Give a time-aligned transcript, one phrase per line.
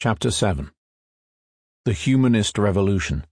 [0.00, 0.70] Chapter 7
[1.86, 3.24] The Humanist Revolution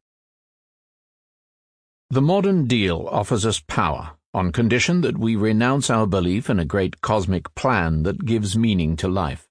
[2.09, 6.65] The modern deal offers us power on condition that we renounce our belief in a
[6.65, 9.49] great cosmic plan that gives meaning to life.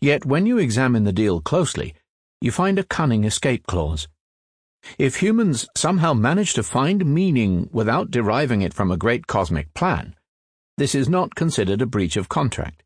[0.00, 1.94] Yet when you examine the deal closely,
[2.40, 4.08] you find a cunning escape clause.
[4.98, 10.16] If humans somehow manage to find meaning without deriving it from a great cosmic plan,
[10.78, 12.82] this is not considered a breach of contract.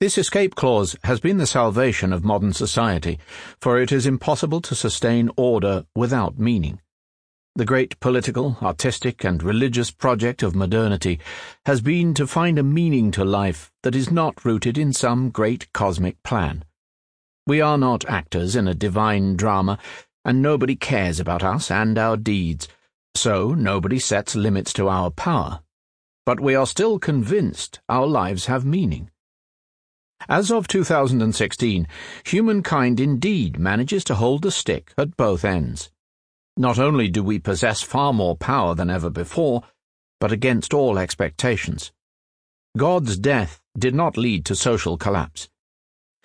[0.00, 3.18] This escape clause has been the salvation of modern society,
[3.60, 6.80] for it is impossible to sustain order without meaning.
[7.56, 11.18] The great political, artistic, and religious project of modernity
[11.66, 15.72] has been to find a meaning to life that is not rooted in some great
[15.72, 16.64] cosmic plan.
[17.44, 19.80] We are not actors in a divine drama,
[20.24, 22.68] and nobody cares about us and our deeds,
[23.16, 25.58] so nobody sets limits to our power.
[26.24, 29.10] But we are still convinced our lives have meaning.
[30.28, 31.86] As of 2016,
[32.24, 35.90] humankind indeed manages to hold the stick at both ends.
[36.56, 39.62] Not only do we possess far more power than ever before,
[40.18, 41.92] but against all expectations.
[42.76, 45.48] God's death did not lead to social collapse.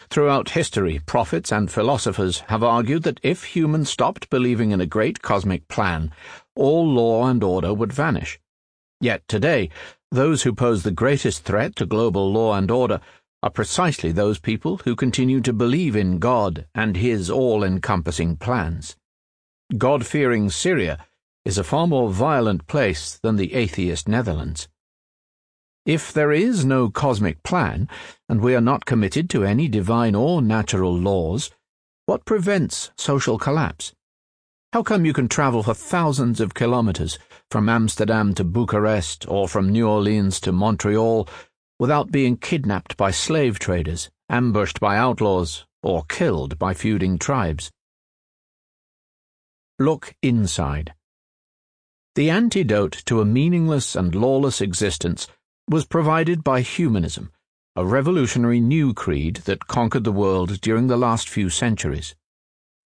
[0.09, 5.22] Throughout history, prophets and philosophers have argued that if humans stopped believing in a great
[5.22, 6.11] cosmic plan,
[6.55, 8.39] all law and order would vanish.
[9.00, 9.69] Yet today,
[10.11, 13.00] those who pose the greatest threat to global law and order
[13.44, 18.95] are precisely those people who continue to believe in God and His all encompassing plans.
[19.77, 21.05] God fearing Syria
[21.44, 24.69] is a far more violent place than the atheist Netherlands.
[25.85, 27.89] If there is no cosmic plan,
[28.30, 31.52] and we are not committed to any divine or natural laws,
[32.05, 33.94] what prevents social collapse?
[34.72, 37.19] How come you can travel for thousands of kilometers
[37.52, 41.28] from Amsterdam to Bucharest or from New Orleans to Montreal
[41.84, 47.70] without being kidnapped by slave traders, ambushed by outlaws, or killed by feuding tribes.
[49.78, 50.94] Look inside.
[52.16, 55.28] The antidote to a meaningless and lawless existence
[55.69, 57.34] was provided by humanism,
[57.75, 62.16] a revolutionary new creed that conquered the world during the last few centuries.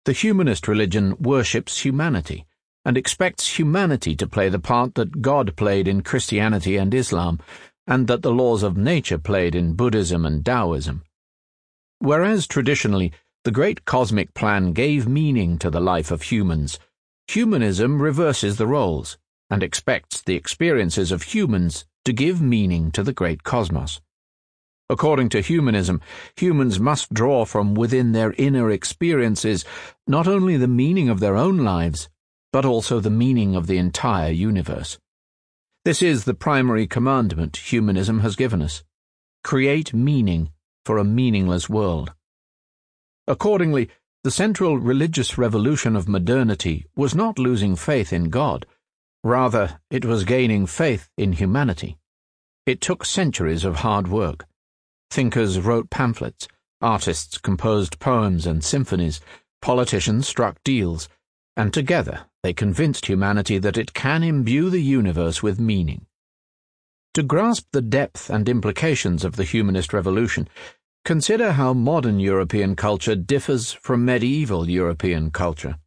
[0.03, 2.45] The humanist religion worships humanity
[2.83, 7.39] and expects humanity to play the part that God played in Christianity and Islam
[7.87, 11.03] and that the laws of nature played in Buddhism and Taoism.
[11.99, 13.11] Whereas traditionally
[13.43, 16.79] the great cosmic plan gave meaning to the life of humans,
[17.27, 19.17] humanism reverses the roles
[19.49, 23.99] and expects the experiences of humans to give meaning to the great cosmos.
[24.89, 26.01] According to humanism,
[26.35, 29.63] humans must draw from within their inner experiences
[30.05, 32.09] not only the meaning of their own lives,
[32.51, 34.99] but also the meaning of the entire universe.
[35.83, 38.83] This is the primary commandment humanism has given us
[39.43, 40.51] create meaning
[40.85, 42.13] for a meaningless world.
[43.27, 43.89] Accordingly,
[44.23, 48.67] the central religious revolution of modernity was not losing faith in God,
[49.23, 51.97] rather, it was gaining faith in humanity.
[52.67, 54.45] It took centuries of hard work.
[55.09, 56.47] Thinkers wrote pamphlets,
[56.79, 59.19] artists composed poems and symphonies,
[59.63, 61.09] politicians struck deals
[61.57, 66.05] and together they convinced humanity that it can imbue the universe with meaning.
[67.13, 70.47] To grasp the depth and implications of the humanist revolution,
[71.03, 75.77] consider how modern European culture differs from medieval European culture.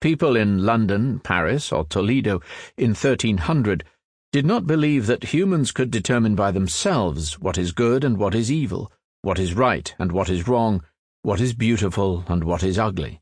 [0.00, 2.40] People in London, Paris, or Toledo
[2.76, 3.84] in 1300
[4.32, 8.50] did not believe that humans could determine by themselves what is good and what is
[8.50, 8.90] evil,
[9.22, 10.82] what is right and what is wrong,
[11.22, 13.20] what is beautiful and what is ugly.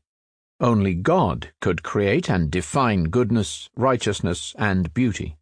[0.61, 5.37] Only God could create and define goodness, righteousness, and beauty.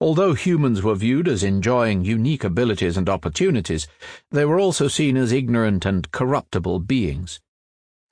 [0.00, 3.86] Although humans were viewed as enjoying unique abilities and opportunities,
[4.30, 7.38] they were also seen as ignorant and corruptible beings.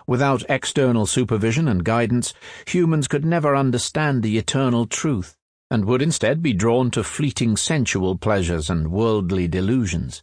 [0.07, 2.35] Without external supervision and guidance,
[2.67, 5.35] humans could never understand the eternal truth,
[5.71, 10.23] and would instead be drawn to fleeting sensual pleasures and worldly delusions.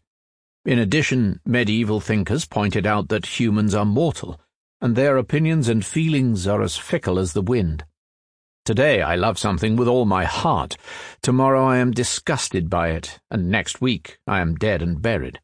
[0.66, 4.40] In addition, medieval thinkers pointed out that humans are mortal
[4.82, 7.84] and their opinions and feelings are as fickle as the wind.
[8.66, 10.78] Today I love something with all my heart,
[11.22, 15.40] tomorrow I am disgusted by it, and next week I am dead and buried.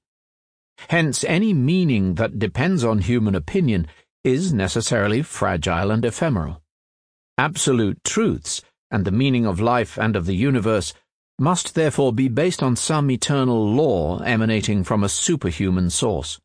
[0.90, 3.88] Hence, any meaning that depends on human opinion
[4.24, 6.62] is necessarily fragile and ephemeral.
[7.38, 8.62] Absolute truths,
[8.92, 10.94] and the meaning of life and of the universe,
[11.38, 16.40] must therefore be based on some eternal law emanating from a superhuman source.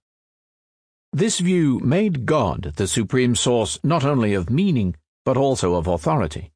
[1.12, 6.53] This view made God the supreme source not only of meaning, but also of authority.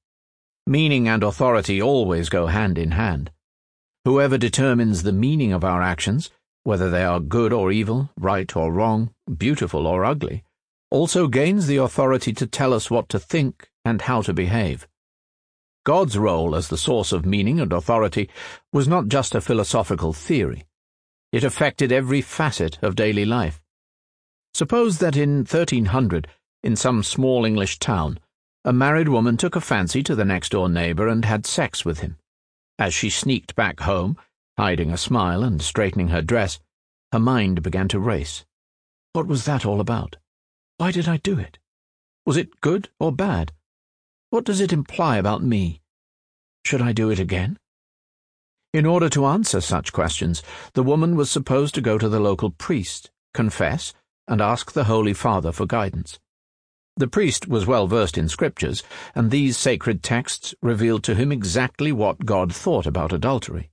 [0.67, 3.33] Meaning and authority always go hand in hand.
[4.05, 6.31] Whoever determines the meaning of our actions
[6.63, 10.45] whether they are good or evil, right or wrong, beautiful or ugly,
[10.91, 14.89] also gains the authority to tell us what to think and how to behave.
[15.85, 18.31] God's role as the source of meaning and authority
[18.73, 20.65] was not just a philosophical theory.
[21.33, 23.61] It affected every facet of daily life.
[24.55, 26.29] Suppose that in 1300,
[26.63, 28.21] in some small English town,
[28.65, 31.99] a married woman took a fancy to the next door neighbor and had sex with
[31.99, 32.19] him.
[32.79, 34.17] As she sneaked back home,
[34.57, 36.61] hiding a smile and straightening her dress,
[37.11, 38.45] her mind began to race.
[39.13, 40.17] What was that all about?
[40.79, 41.59] Why did I do it?
[42.25, 43.53] Was it good or bad?
[44.31, 45.81] What does it imply about me?
[46.65, 47.59] Should I do it again?
[48.73, 50.43] In order to answer such questions,
[50.75, 53.93] the woman was supposed to go to the local priest, confess,
[54.29, 56.19] and ask the Holy Father for guidance.
[56.97, 58.83] The priest was well versed in scriptures,
[59.15, 63.71] and these sacred texts revealed to him exactly what God thought about adultery.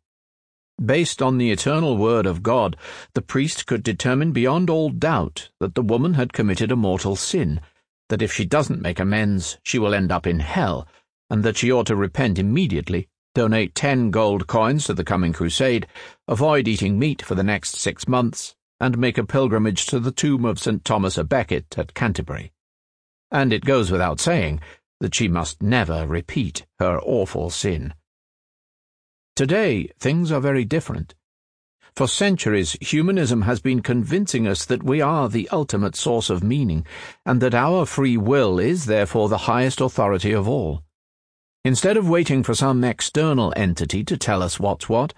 [0.83, 2.75] Based on the eternal word of God,
[3.13, 7.61] the priest could determine beyond all doubt that the woman had committed a mortal sin,
[8.09, 10.87] that if she doesn't make amends, she will end up in hell,
[11.29, 15.87] and that she ought to repent immediately donate 10 gold coins to the coming crusade,
[16.27, 20.43] avoid eating meat for the next six months, and make a pilgrimage to the tomb
[20.43, 20.83] of St.
[20.83, 22.51] Thomas a Becket at Canterbury.
[23.29, 24.59] And it goes without saying
[24.99, 27.93] that she must never repeat her awful sin.
[29.35, 31.13] Today, things are very different.
[31.95, 36.83] For centuries, humanism has been convincing us that we are the ultimate source of meaning,
[37.23, 40.81] and that our free will is therefore the highest authority of all.
[41.63, 45.13] Instead of waiting for some external entity to tell us what's what,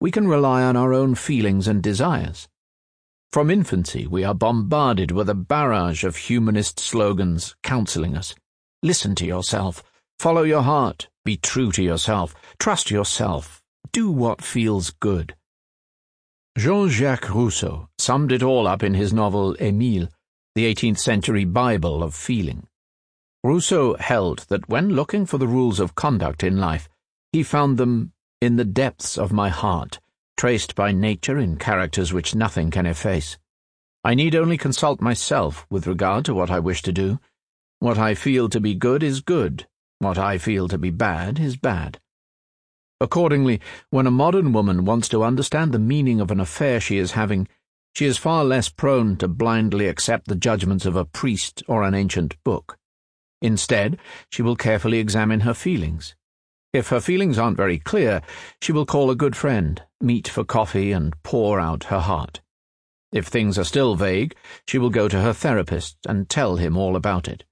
[0.00, 2.46] we can rely on our own feelings and desires.
[3.32, 8.34] From infancy, we are bombarded with a barrage of humanist slogans counseling us.
[8.82, 9.82] Listen to yourself.
[10.18, 11.08] Follow your heart.
[11.24, 12.34] Be true to yourself.
[12.58, 13.62] Trust yourself.
[13.92, 15.34] Do what feels good.
[16.56, 20.08] Jean Jacques Rousseau summed it all up in his novel Émile,
[20.54, 22.66] the 18th century Bible of feeling.
[23.44, 26.88] Rousseau held that when looking for the rules of conduct in life,
[27.32, 30.00] he found them in the depths of my heart,
[30.36, 33.38] traced by nature in characters which nothing can efface.
[34.04, 37.18] I need only consult myself with regard to what I wish to do.
[37.78, 39.66] What I feel to be good is good,
[39.98, 41.98] what I feel to be bad is bad.
[43.00, 43.60] Accordingly,
[43.90, 47.48] when a modern woman wants to understand the meaning of an affair she is having,
[47.94, 51.94] she is far less prone to blindly accept the judgments of a priest or an
[51.94, 52.76] ancient book.
[53.40, 53.98] Instead,
[54.30, 56.14] she will carefully examine her feelings.
[56.72, 58.20] If her feelings aren't very clear,
[58.60, 62.40] she will call a good friend, meet for coffee, and pour out her heart.
[63.12, 64.34] If things are still vague,
[64.66, 67.44] she will go to her therapist and tell him all about it.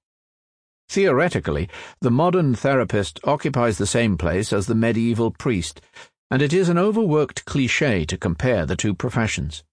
[0.89, 1.69] Theoretically,
[2.01, 5.81] the modern therapist occupies the same place as the medieval priest,
[6.29, 9.63] and it is an overworked cliche to compare the two professions.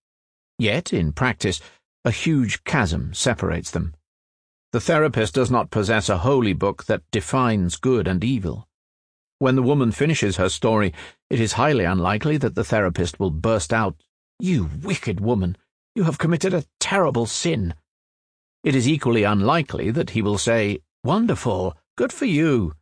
[0.59, 1.61] Yet, in practice,
[2.05, 3.95] a huge chasm separates them.
[4.73, 8.67] The therapist does not possess a holy book that defines good and evil.
[9.43, 10.94] When the woman finishes her story,
[11.29, 13.97] it is highly unlikely that the therapist will burst out,
[14.39, 15.56] You wicked woman,
[15.97, 17.75] you have committed a terrible sin.
[18.62, 22.75] It is equally unlikely that he will say, Wonderful, good for you.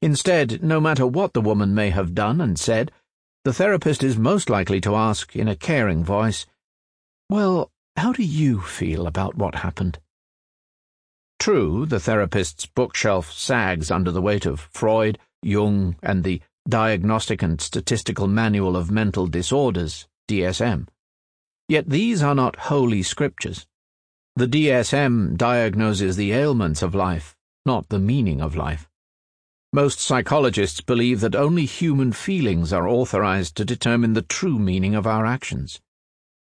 [0.00, 2.92] Instead, no matter what the woman may have done and said,
[3.42, 6.46] the therapist is most likely to ask in a caring voice,
[7.28, 9.98] Well, how do you feel about what happened?
[11.40, 17.60] True, the therapist's bookshelf sags under the weight of Freud, Jung, and the Diagnostic and
[17.60, 20.86] Statistical Manual of Mental Disorders, DSM.
[21.68, 23.66] Yet these are not holy scriptures.
[24.36, 28.88] The DSM diagnoses the ailments of life, not the meaning of life.
[29.72, 35.06] Most psychologists believe that only human feelings are authorized to determine the true meaning of
[35.06, 35.80] our actions.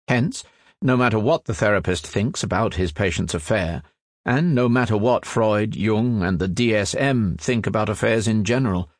[0.08, 0.44] Hence,
[0.80, 3.82] no matter what the therapist thinks about his patient's affair,
[4.24, 8.90] and no matter what Freud, Jung, and the DSM think about affairs in general,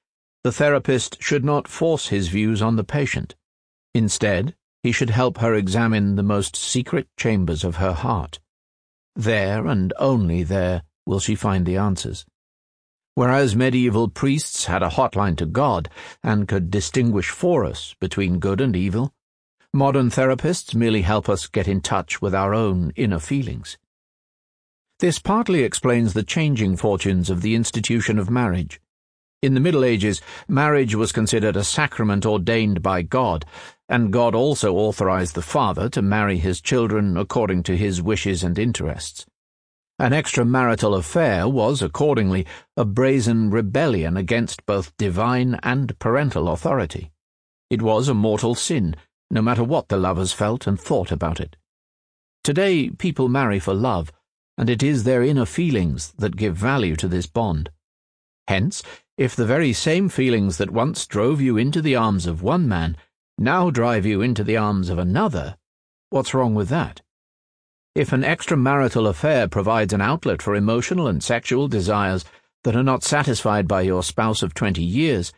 [0.45, 3.35] the therapist should not force his views on the patient.
[3.95, 8.39] Instead, he should help her examine the most secret chambers of her heart.
[9.17, 12.25] There, and only there, will she find the answers.
[13.15, 15.91] Whereas medieval priests had a hotline to God
[16.23, 19.13] and could distinguish for us between good and evil,
[19.73, 23.77] modern therapists merely help us get in touch with our own inner feelings.
[25.00, 28.81] This partly explains the changing fortunes of the institution of marriage.
[29.40, 33.45] In the Middle Ages, marriage was considered a sacrament ordained by God,
[33.88, 38.59] and God also authorized the father to marry his children according to his wishes and
[38.59, 39.25] interests.
[40.00, 42.45] An extramarital affair was, accordingly,
[42.76, 47.12] a brazen rebellion against both divine and parental authority.
[47.71, 48.97] It was a mortal sin,
[49.31, 51.57] no matter what the lovers felt and thought about it.
[52.43, 54.12] Today, people marry for love,
[54.59, 57.71] and it is their inner feelings that give value to this bond.
[58.49, 58.83] Hence,
[59.17, 62.97] if the very same feelings that once drove you into the arms of one man
[63.38, 65.57] now drive you into the arms of another,
[66.11, 67.00] what's wrong with that?
[67.95, 72.25] If an extramarital affair provides an outlet for emotional and sexual desires
[72.65, 75.33] that are not satisfied by your spouse of 20 years,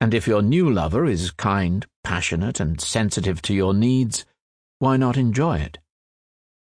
[0.00, 4.26] and if your new lover is kind, passionate, and sensitive to your needs,
[4.78, 5.78] why not enjoy it?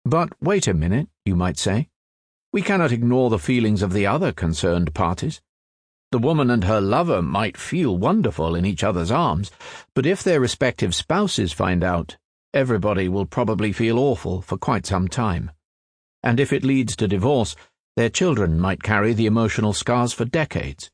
[0.06, 1.90] But wait a minute, you might say.
[2.56, 5.42] We cannot ignore the feelings of the other concerned parties.
[6.14, 9.52] The woman and her lover might feel wonderful in each other's arms,
[9.94, 12.16] but if their respective spouses find out,
[12.54, 15.52] everybody will probably feel awful for quite some time.
[16.24, 17.58] And if it leads to divorce,
[17.98, 20.90] their children might carry the emotional scars for decades.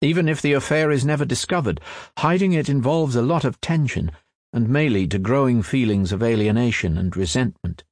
[0.00, 1.80] Even if the affair is never discovered,
[2.18, 4.10] hiding it involves a lot of tension
[4.52, 7.84] and may lead to growing feelings of alienation and resentment.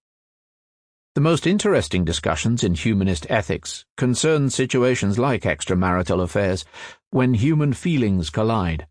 [1.19, 6.65] The most interesting discussions in humanist ethics concern situations like extramarital affairs,
[7.11, 8.87] when human feelings collide.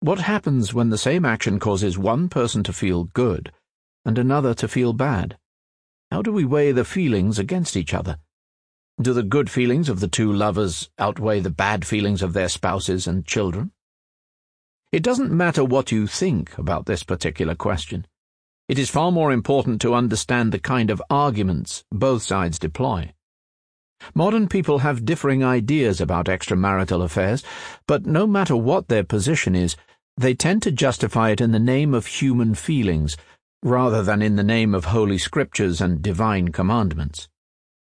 [0.00, 3.52] What happens when the same action causes one person to feel good
[4.04, 5.38] and another to feel bad?
[6.10, 8.18] How do we weigh the feelings against each other?
[9.00, 13.06] Do the good feelings of the two lovers outweigh the bad feelings of their spouses
[13.06, 13.72] and children?
[14.92, 18.06] It doesn't matter what you think about this particular question.
[18.70, 23.12] It is far more important to understand the kind of arguments both sides deploy.
[24.14, 27.42] Modern people have differing ideas about extramarital affairs,
[27.88, 29.74] but no matter what their position is,
[30.16, 33.16] they tend to justify it in the name of human feelings,
[33.64, 37.28] rather than in the name of holy scriptures and divine commandments.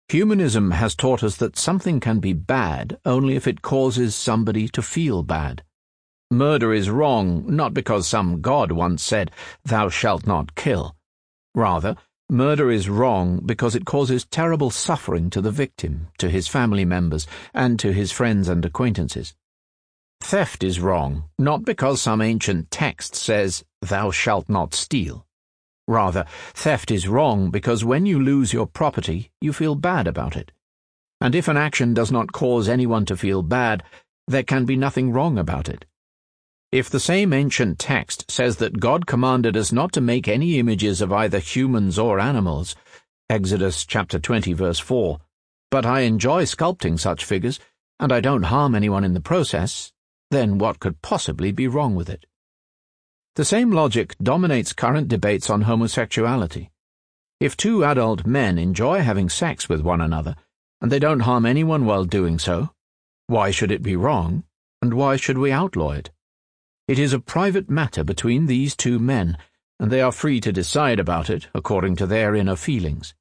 [0.07, 4.81] Humanism has taught us that something can be bad only if it causes somebody to
[4.81, 5.61] feel bad.
[6.31, 9.31] Murder is wrong not because some god once said,
[9.65, 10.95] Thou shalt not kill.
[11.55, 11.95] Rather,
[12.29, 17.25] murder is wrong because it causes terrible suffering to the victim, to his family members,
[17.51, 19.33] and to his friends and acquaintances.
[20.21, 25.25] Theft is wrong, not because some ancient text says, Thou shalt not steal.
[25.87, 30.51] Rather, theft is wrong because when you lose your property, you feel bad about it.
[31.19, 33.81] And if an action does not cause anyone to feel bad,
[34.27, 35.85] there can be nothing wrong about it.
[36.71, 41.01] If the same ancient text says that God commanded us not to make any images
[41.01, 42.75] of either humans or animals,
[43.27, 45.19] Exodus chapter 20 verse 4,
[45.71, 47.59] but I enjoy sculpting such figures,
[47.99, 49.91] and I don't harm anyone in the process,
[50.29, 52.27] then what could possibly be wrong with it?
[53.35, 56.69] The same logic dominates current debates on homosexuality.
[57.39, 60.35] If two adult men enjoy having sex with one another,
[60.81, 62.69] and they don't harm anyone while doing so,
[63.25, 64.43] why should it be wrong,
[64.83, 66.11] and why should we outlaw it?
[66.89, 69.37] It is a private matter between these two men,
[69.79, 73.13] and they are free to decide about it according to their inner feelings.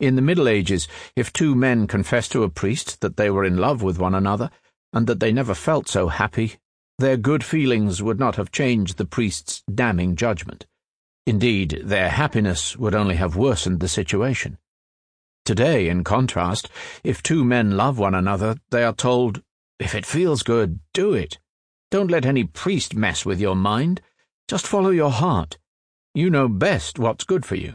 [0.00, 3.58] In the Middle Ages, if two men confessed to a priest that they were in
[3.58, 4.48] love with one another,
[4.94, 6.54] and that they never felt so happy,
[6.98, 10.64] their good feelings would not have changed the priest's damning judgment.
[11.26, 14.56] Indeed, their happiness would only have worsened the situation.
[15.44, 16.70] Today, in contrast,
[17.04, 19.42] if two men love one another, they are told,
[19.78, 21.38] if it feels good, do it.
[21.90, 24.00] Don't let any priest mess with your mind.
[24.48, 25.58] Just follow your heart.
[26.14, 27.74] You know best what's good for you.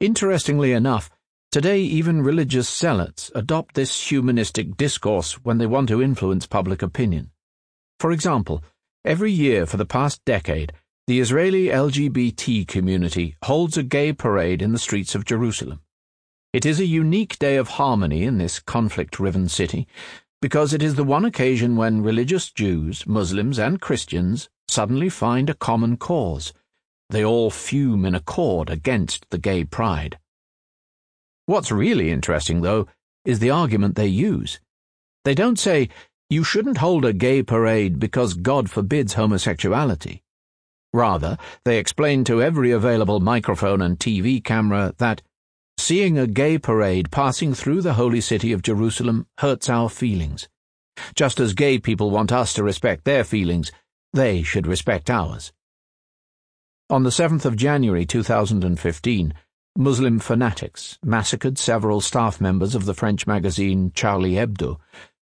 [0.00, 1.10] Interestingly enough,
[1.52, 7.30] Today, even religious zealots adopt this humanistic discourse when they want to influence public opinion.
[8.00, 8.64] For example,
[9.04, 10.72] every year for the past decade,
[11.06, 15.82] the Israeli LGBT community holds a gay parade in the streets of Jerusalem.
[16.54, 19.86] It is a unique day of harmony in this conflict riven city
[20.42, 25.54] because it is the one occasion when religious Jews, Muslims, and Christians suddenly find a
[25.54, 26.52] common cause.
[27.10, 30.18] They all fume in accord against the gay pride.
[31.46, 32.88] What's really interesting, though,
[33.24, 34.58] is the argument they use.
[35.24, 35.88] They don't say,
[36.28, 40.22] you shouldn't hold a gay parade because God forbids homosexuality.
[40.92, 45.22] Rather, they explain to every available microphone and TV camera that
[45.82, 50.48] seeing a gay parade passing through the holy city of Jerusalem hurts our feelings.
[51.16, 53.72] Just as gay people want us to respect their feelings,
[54.12, 55.52] they should respect ours.
[56.88, 59.34] On the 7th of January 2015,
[59.76, 64.78] Muslim fanatics massacred several staff members of the French magazine Charlie Hebdo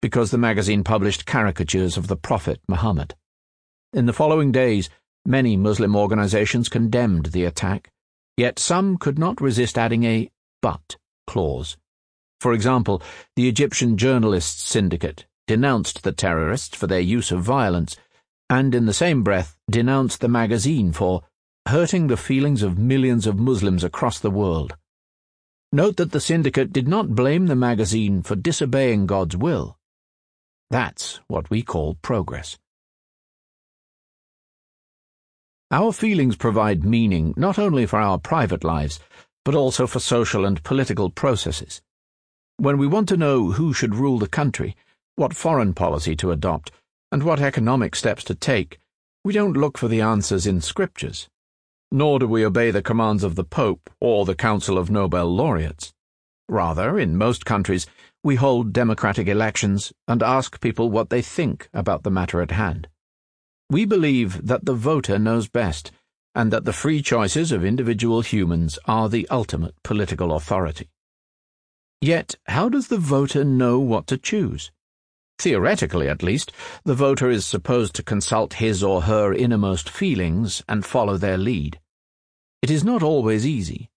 [0.02, 3.14] because the magazine published caricatures of the Prophet Muhammad.
[3.94, 4.90] In the following days,
[5.24, 7.90] many Muslim organizations condemned the attack,
[8.36, 10.30] yet some could not resist adding a
[10.64, 11.76] but clause.
[12.40, 13.02] For example,
[13.36, 17.98] the Egyptian Journalists Syndicate denounced the terrorists for their use of violence,
[18.48, 21.22] and in the same breath denounced the magazine for
[21.68, 24.74] hurting the feelings of millions of Muslims across the world.
[25.70, 29.76] Note that the syndicate did not blame the magazine for disobeying God's will.
[30.70, 32.56] That's what we call progress.
[35.70, 38.98] Our feelings provide meaning not only for our private lives,
[39.44, 41.82] but also for social and political processes.
[42.56, 44.76] When we want to know who should rule the country,
[45.16, 46.70] what foreign policy to adopt,
[47.12, 48.78] and what economic steps to take,
[49.24, 51.28] we don't look for the answers in scriptures
[51.94, 55.92] nor do we obey the commands of the Pope or the Council of Nobel laureates.
[56.48, 57.86] Rather, in most countries,
[58.24, 62.88] we hold democratic elections and ask people what they think about the matter at hand.
[63.70, 65.92] We believe that the voter knows best,
[66.34, 70.88] and that the free choices of individual humans are the ultimate political authority.
[72.00, 74.70] Yet, how does the voter know what to choose?
[75.38, 76.52] Theoretically, at least,
[76.84, 81.80] the voter is supposed to consult his or her innermost feelings and follow their lead.
[82.62, 83.90] It is not always easy.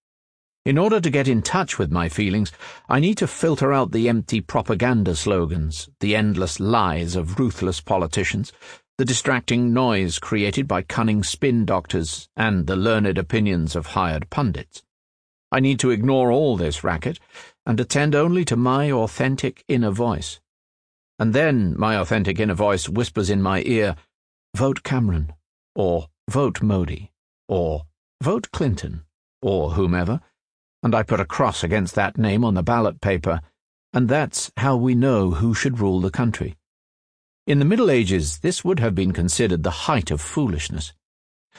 [0.64, 2.52] In order to get in touch with my feelings,
[2.88, 8.52] I need to filter out the empty propaganda slogans, the endless lies of ruthless politicians,
[8.98, 14.82] the distracting noise created by cunning spin doctors, and the learned opinions of hired pundits.
[15.52, 17.20] I need to ignore all this racket
[17.64, 20.40] and attend only to my authentic inner voice.
[21.16, 23.94] And then my authentic inner voice whispers in my ear,
[24.56, 25.32] Vote Cameron,
[25.76, 27.12] or Vote Modi,
[27.48, 27.84] or
[28.20, 29.04] Vote Clinton,
[29.40, 30.20] or whomever,
[30.82, 33.40] and I put a cross against that name on the ballot paper,
[33.92, 36.57] and that's how we know who should rule the country.
[37.48, 40.92] In the Middle Ages, this would have been considered the height of foolishness.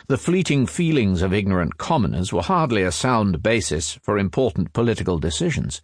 [0.06, 5.82] The fleeting feelings of ignorant commoners were hardly a sound basis for important political decisions.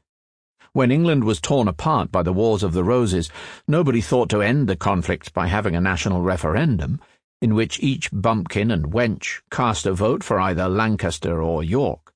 [0.74, 3.32] When England was torn apart by the Wars of the Roses,
[3.68, 7.02] nobody thought to end the conflict by having a national referendum
[7.42, 12.14] in which each bumpkin and wench cast a vote for either Lancaster or York.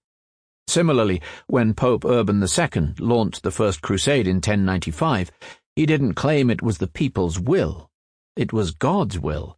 [0.68, 5.32] Similarly, when Pope Urban II launched the First Crusade in 1095,
[5.80, 7.90] he didn't claim it was the people's will.
[8.36, 9.58] It was God's will.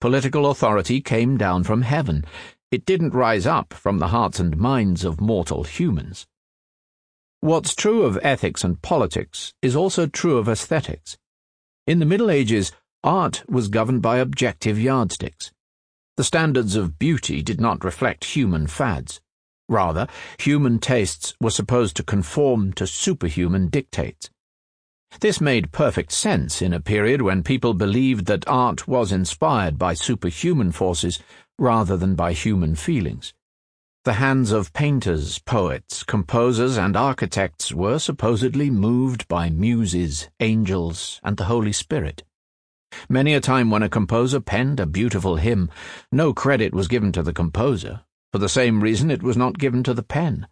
[0.00, 2.24] Political authority came down from heaven.
[2.70, 6.26] It didn't rise up from the hearts and minds of mortal humans.
[7.40, 11.18] What's true of ethics and politics is also true of aesthetics.
[11.86, 15.52] In the Middle Ages, Art was governed by objective yardsticks.
[16.16, 19.20] The standards of beauty did not reflect human fads.
[19.68, 20.06] Rather,
[20.38, 24.30] human tastes were supposed to conform to superhuman dictates.
[25.20, 29.94] This made perfect sense in a period when people believed that art was inspired by
[29.94, 31.20] superhuman forces
[31.58, 33.32] rather than by human feelings.
[34.04, 41.38] The hands of painters, poets, composers, and architects were supposedly moved by muses, angels, and
[41.38, 42.22] the Holy Spirit.
[43.08, 45.70] Many a time when a composer penned a beautiful hymn,
[46.12, 49.82] no credit was given to the composer, for the same reason it was not given
[49.84, 50.48] to the pen.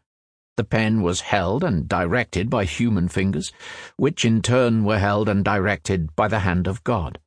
[0.56, 3.52] The pen was held and directed by human fingers,
[3.96, 7.18] which in turn were held and directed by the hand of God.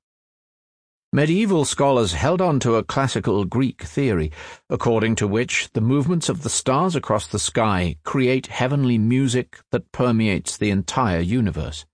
[1.11, 4.31] Medieval scholars held on to a classical Greek theory,
[4.69, 9.91] according to which the movements of the stars across the sky create heavenly music that
[9.91, 11.85] permeates the entire universe.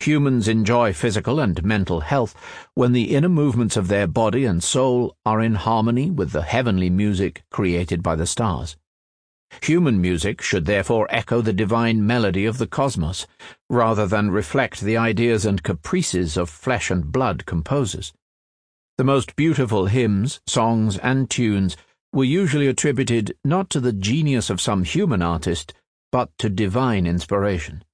[0.00, 2.34] Humans enjoy physical and mental health
[2.74, 6.88] when the inner movements of their body and soul are in harmony with the heavenly
[6.88, 8.78] music created by the stars.
[9.62, 13.26] Human music should therefore echo the divine melody of the cosmos,
[13.68, 18.12] rather than reflect the ideas and caprices of flesh and blood composers.
[18.96, 21.76] The most beautiful hymns, songs, and tunes
[22.12, 25.72] were usually attributed not to the genius of some human artist,
[26.12, 27.84] but to divine inspiration.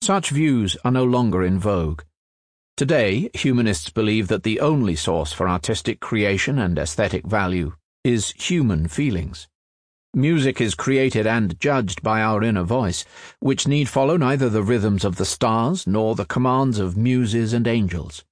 [0.00, 2.02] Such views are no longer in vogue.
[2.76, 8.88] Today, humanists believe that the only source for artistic creation and aesthetic value is human
[8.88, 9.46] feelings.
[10.14, 13.02] Music is created and judged by our inner voice,
[13.40, 17.66] which need follow neither the rhythms of the stars nor the commands of muses and
[17.66, 18.22] angels.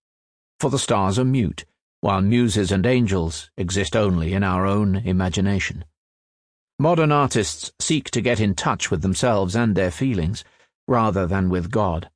[0.59, 1.65] For the stars are mute,
[2.03, 5.87] while muses and angels exist only in our own imagination.
[6.79, 10.45] Modern artists seek to get in touch with themselves and their feelings
[10.87, 12.11] rather than with God.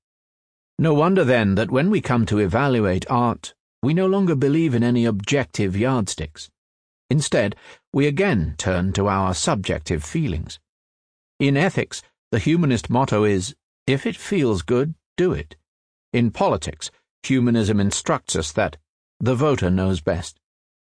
[0.78, 4.84] No wonder then that when we come to evaluate art, we no longer believe in
[4.84, 6.50] any objective yardsticks.
[7.10, 7.54] Instead,
[7.92, 10.58] we again turn to our subjective feelings.
[11.38, 13.54] In ethics, the humanist motto is
[13.86, 15.56] if it feels good, do it.
[16.12, 16.90] In politics,
[17.22, 18.78] humanism instructs us that
[19.20, 20.40] the voter knows best.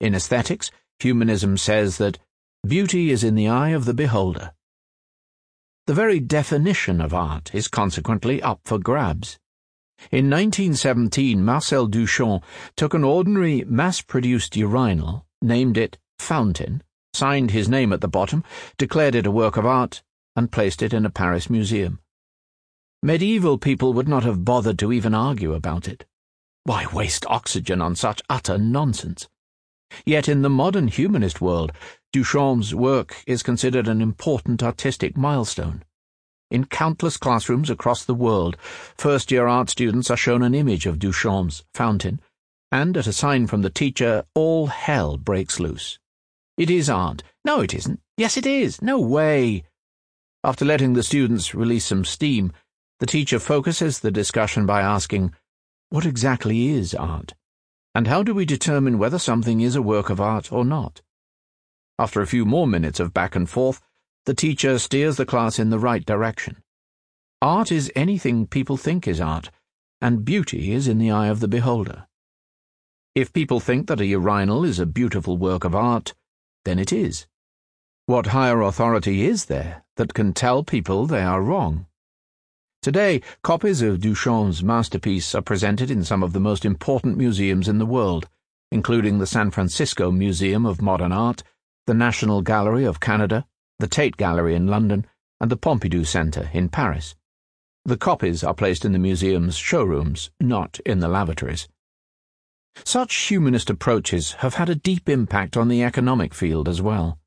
[0.00, 2.18] In aesthetics, humanism says that
[2.66, 4.52] beauty is in the eye of the beholder.
[5.86, 9.38] The very definition of art is consequently up for grabs.
[10.10, 12.42] In 1917, Marcel Duchamp
[12.76, 16.82] took an ordinary mass produced urinal, named it Fountain,
[17.14, 18.42] signed his name at the bottom,
[18.78, 20.02] declared it a work of art,
[20.34, 22.00] and placed it in a Paris museum.
[23.02, 26.04] Medieval people would not have bothered to even argue about it.
[26.64, 29.28] Why waste oxygen on such utter nonsense?
[30.04, 31.72] Yet in the modern humanist world,
[32.12, 35.84] Duchamp's work is considered an important artistic milestone.
[36.50, 38.56] In countless classrooms across the world,
[38.96, 42.20] first year art students are shown an image of Duchamp's fountain,
[42.76, 45.98] and at a sign from the teacher, all hell breaks loose.
[46.58, 47.22] It is art.
[47.42, 48.00] No, it isn't.
[48.18, 48.82] Yes, it is.
[48.82, 49.64] No way.
[50.44, 52.52] After letting the students release some steam,
[53.00, 55.34] the teacher focuses the discussion by asking,
[55.88, 57.32] What exactly is art?
[57.94, 61.00] And how do we determine whether something is a work of art or not?
[61.98, 63.80] After a few more minutes of back and forth,
[64.26, 66.62] the teacher steers the class in the right direction.
[67.40, 69.50] Art is anything people think is art,
[70.02, 72.06] and beauty is in the eye of the beholder.
[73.16, 76.12] If people think that a urinal is a beautiful work of art,
[76.66, 77.26] then it is.
[78.04, 81.86] What higher authority is there that can tell people they are wrong?
[82.82, 87.78] Today, copies of Duchamp's masterpiece are presented in some of the most important museums in
[87.78, 88.28] the world,
[88.70, 91.42] including the San Francisco Museum of Modern Art,
[91.86, 93.46] the National Gallery of Canada,
[93.78, 95.06] the Tate Gallery in London,
[95.40, 97.14] and the Pompidou Centre in Paris.
[97.86, 101.66] The copies are placed in the museum's showrooms, not in the lavatories.
[102.84, 107.18] Such humanist approaches have had a deep impact on the economic field as well.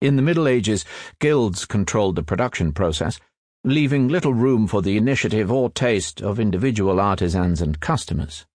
[0.00, 0.84] In the Middle Ages,
[1.20, 3.18] guilds controlled the production process,
[3.64, 8.46] leaving little room for the initiative or taste of individual artisans and customers.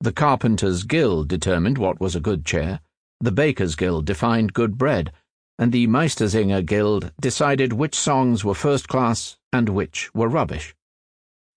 [0.00, 2.80] The Carpenters' Guild determined what was a good chair,
[3.20, 5.10] the Bakers' Guild defined good bread,
[5.58, 10.75] and the Meistersinger Guild decided which songs were first class and which were rubbish.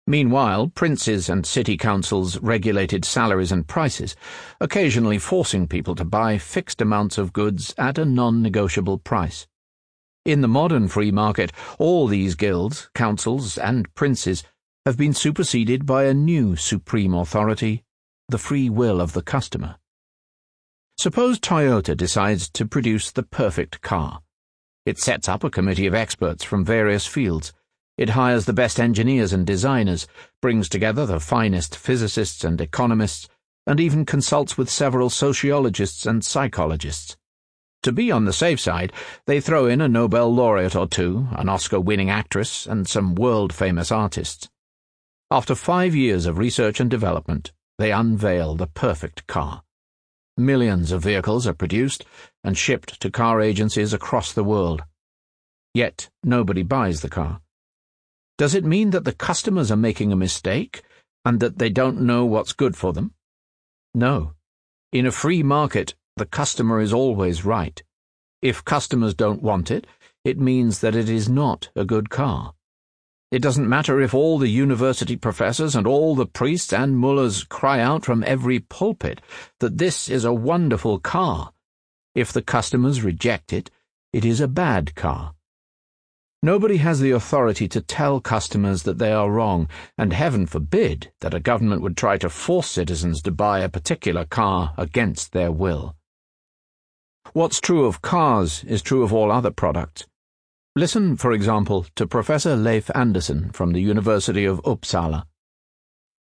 [0.10, 4.16] Meanwhile, princes and city councils regulated salaries and prices,
[4.60, 9.46] occasionally forcing people to buy fixed amounts of goods at a non negotiable price.
[10.26, 14.44] In the modern free market, all these guilds, councils, and princes
[14.84, 17.84] have been superseded by a new supreme authority
[18.30, 19.76] the free will of the customer.
[20.98, 24.22] Suppose Toyota decides to produce the perfect car.
[24.88, 27.54] It sets up a committee of experts from various fields
[28.00, 30.08] it hires the best engineers and designers,
[30.42, 33.28] brings together the finest physicists and economists,
[33.68, 37.18] and even consults with several sociologists and psychologists.
[37.84, 38.94] To be on the safe side,
[39.26, 43.52] they throw in a Nobel laureate or two, an Oscar winning actress, and some world
[43.52, 44.48] famous artists.
[45.30, 49.64] After five years of research and development, they unveil the perfect car.
[50.38, 52.06] Millions of vehicles are produced
[52.46, 54.84] and shipped to car agencies across the world.
[55.74, 57.42] Yet nobody buys the car.
[58.40, 60.82] Does it mean that the customers are making a mistake
[61.26, 63.12] and that they don't know what's good for them?
[63.94, 64.32] No.
[64.94, 67.84] In a free market, the customer is always right.
[68.42, 69.86] If customers don't want it,
[70.24, 72.54] it means that it is not a good car.
[73.30, 77.82] It doesn't matter if all the university professors and all the priests and mullahs cry
[77.82, 79.20] out from every pulpit
[79.60, 81.52] that this is a wonderful car.
[82.16, 83.70] If the customers reject it,
[84.14, 85.36] it is a bad car.
[86.42, 91.34] Nobody has the authority to tell customers that they are wrong, and heaven forbid that
[91.34, 95.96] a government would try to force citizens to buy a particular car against their will.
[97.34, 100.08] What's true of cars is true of all other products.
[100.78, 105.26] Listen, for example, to Professor Leif Andersson from the University of Uppsala.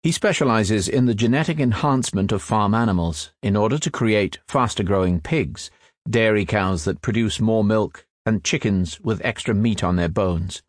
[0.02, 5.20] He specializes in the genetic enhancement of farm animals in order to create faster growing
[5.20, 5.70] pigs,
[6.10, 10.62] dairy cows that produce more milk, and chickens with extra meat on their bones.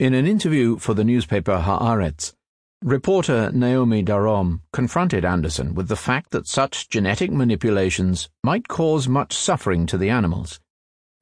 [0.00, 2.34] In an interview for the newspaper Haaretz,
[2.82, 9.32] reporter Naomi Darom confronted Andersson with the fact that such genetic manipulations might cause much
[9.32, 10.58] suffering to the animals.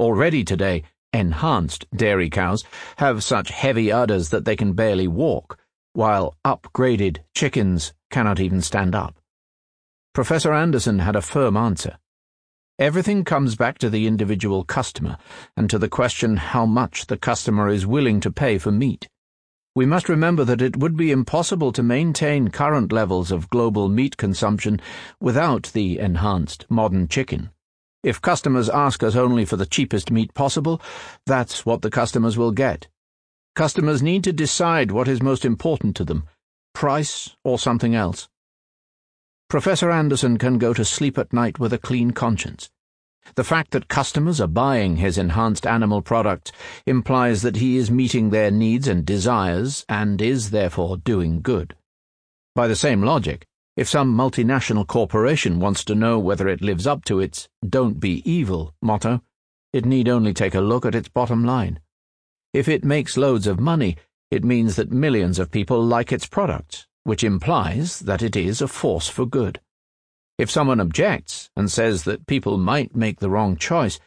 [0.00, 2.64] Already today, enhanced dairy cows
[2.96, 5.58] have such heavy udders that they can barely walk,
[5.92, 9.18] while upgraded chickens cannot even stand up.
[10.14, 11.98] Professor Andersson had a firm answer.
[12.78, 15.18] Everything comes back to the individual customer
[15.56, 19.08] and to the question how much the customer is willing to pay for meat.
[19.74, 24.16] We must remember that it would be impossible to maintain current levels of global meat
[24.16, 24.80] consumption
[25.20, 27.50] without the enhanced modern chicken.
[28.04, 30.80] If customers ask us only for the cheapest meat possible,
[31.26, 32.86] that's what the customers will get.
[33.56, 36.28] Customers need to decide what is most important to them
[36.74, 38.28] price or something else.
[39.48, 42.68] Professor Andersson can go to sleep at night with a clean conscience.
[43.34, 46.52] The fact that customers are buying his enhanced animal products
[46.84, 51.74] implies that he is meeting their needs and desires and is therefore doing good.
[52.54, 57.06] By the same logic, if some multinational corporation wants to know whether it lives up
[57.06, 59.22] to its don't be evil motto,
[59.72, 61.80] it need only take a look at its bottom line.
[62.52, 63.96] If it makes loads of money,
[64.30, 68.68] it means that millions of people like its products, which implies that it is a
[68.68, 69.58] force for good.
[70.36, 73.98] If someone objects and says that people might make the wrong choice,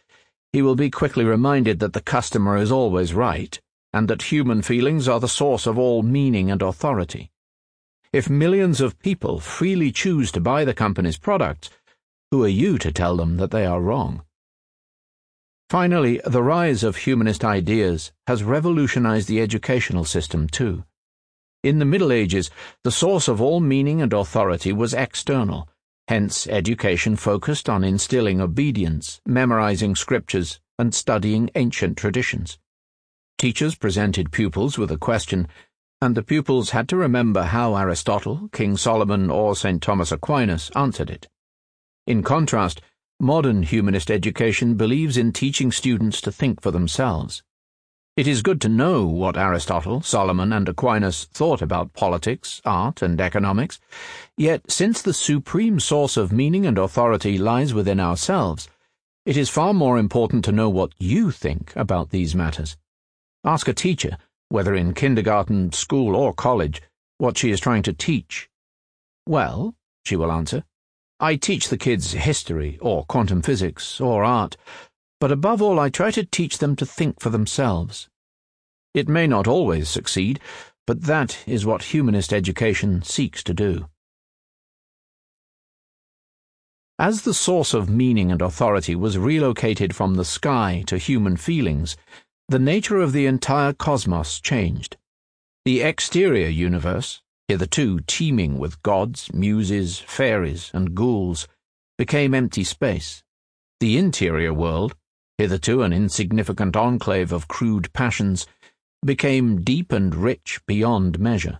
[0.53, 3.59] he will be quickly reminded that the customer is always right,
[3.91, 7.31] and that human feelings are the source of all meaning and authority.
[8.13, 11.71] If millions of people freely choose to buy the company's products,
[12.29, 14.21] who are you to tell them that they are wrong?
[15.71, 20.83] Finally, the rise of humanist ideas has revolutionized the educational system too.
[21.63, 22.49] In the Middle Ages,
[22.83, 25.69] the source of all meaning and authority was external,
[26.07, 32.57] hence education focused on instilling obedience, memorizing scriptures, and studying ancient traditions.
[33.37, 35.47] Teachers presented pupils with a question
[36.03, 39.79] and the pupils had to remember how Aristotle, King Solomon, or St.
[39.83, 41.27] Thomas Aquinas answered it.
[42.07, 42.81] In contrast,
[43.19, 47.43] modern humanist education believes in teaching students to think for themselves.
[48.17, 53.21] It is good to know what Aristotle, Solomon, and Aquinas thought about politics, art, and
[53.21, 53.79] economics,
[54.35, 58.67] yet since the supreme source of meaning and authority lies within ourselves,
[59.25, 62.75] it is far more important to know what you think about these matters.
[63.45, 64.17] Ask a teacher
[64.49, 66.81] whether in kindergarten, school, or college,
[67.17, 68.49] what she is trying to teach.
[69.25, 70.65] Well, she will answer,
[71.21, 74.57] I teach the kids history, or quantum physics, or art,
[75.21, 78.09] but above all I try to teach them to think for themselves.
[78.95, 80.39] It may not always succeed,
[80.87, 83.87] but that is what humanist education seeks to do.
[86.97, 91.95] As the source of meaning and authority was relocated from the sky to human feelings,
[92.49, 94.97] the nature of the entire cosmos changed.
[95.65, 101.47] The exterior universe, hitherto teeming with gods, muses, fairies, and ghouls,
[101.95, 103.23] became empty space.
[103.79, 104.95] The interior world,
[105.41, 108.45] hitherto an insignificant enclave of crude passions,
[109.03, 111.59] became deep and rich beyond measure.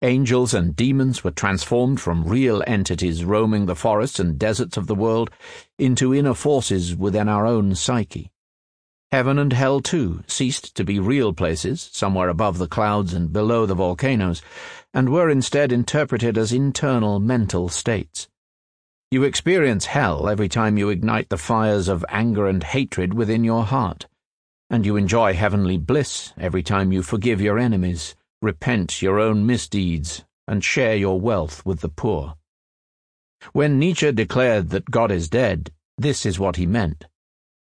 [0.00, 4.94] Angels and demons were transformed from real entities roaming the forests and deserts of the
[4.94, 5.30] world
[5.78, 8.30] into inner forces within our own psyche.
[9.12, 13.66] Heaven and hell, too, ceased to be real places, somewhere above the clouds and below
[13.66, 14.40] the volcanoes,
[14.94, 18.26] and were instead interpreted as internal mental states.
[19.12, 23.64] You experience hell every time you ignite the fires of anger and hatred within your
[23.64, 24.06] heart,
[24.68, 30.24] and you enjoy heavenly bliss every time you forgive your enemies, repent your own misdeeds,
[30.48, 32.34] and share your wealth with the poor.
[33.52, 37.06] When Nietzsche declared that God is dead, this is what he meant.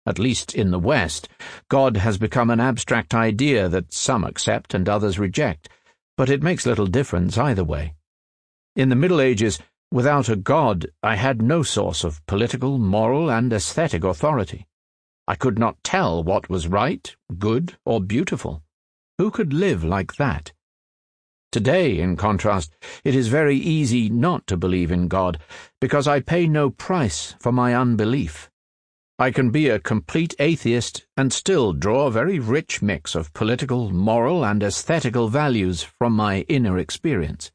[0.05, 1.29] At least in the West,
[1.67, 5.67] God has become an abstract idea that some accept and others reject,
[6.15, 7.95] but it makes little difference either way.
[8.75, 9.59] In the Middle Ages,
[9.93, 14.65] without a God, I had no source of political, moral, and aesthetic authority.
[15.27, 18.63] I could not tell what was right, good, or beautiful.
[19.19, 20.51] Who could live like that?
[21.51, 25.37] Today, in contrast, it is very easy not to believe in God,
[25.79, 28.49] because I pay no price for my unbelief.
[29.19, 33.91] I can be a complete atheist and still draw a very rich mix of political,
[33.91, 37.51] moral, and aesthetical values from my inner experience.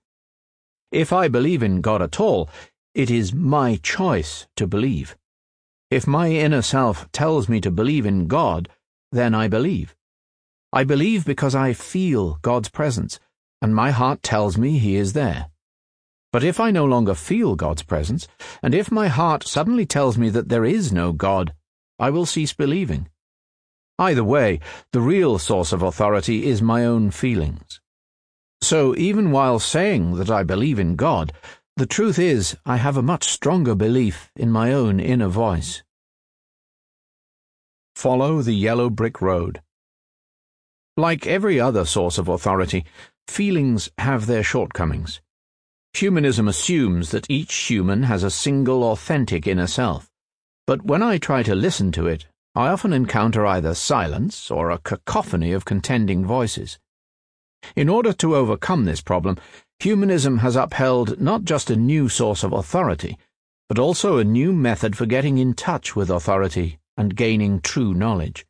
[0.91, 2.49] If I believe in God at all,
[2.95, 5.17] it is my choice to believe.
[5.91, 8.69] If my inner self tells me to believe in God,
[9.13, 9.95] then I believe.
[10.73, 13.21] I believe because I feel God's presence,
[13.61, 15.51] and my heart tells me He is there.
[16.33, 18.29] But if I no longer feel God's presence,
[18.63, 21.55] and if my heart suddenly tells me that there is no God,
[21.99, 23.09] I will cease believing.
[23.99, 24.61] Either way,
[24.93, 27.81] the real source of authority is my own feelings.
[28.61, 31.33] So even while saying that I believe in God,
[31.77, 35.83] the truth is I have a much stronger belief in my own inner voice.
[37.95, 39.63] Follow the yellow brick road.
[40.97, 42.85] Like every other source of authority,
[43.29, 45.21] feelings have their shortcomings.
[45.95, 50.11] Humanism assumes that each human has a single authentic inner self.
[50.67, 54.79] But when I try to listen to it, I often encounter either silence or a
[54.79, 56.79] cacophony of contending voices.
[57.77, 59.37] In order to overcome this problem,
[59.79, 63.19] humanism has upheld not just a new source of authority,
[63.69, 68.47] but also a new method for getting in touch with authority and gaining true knowledge.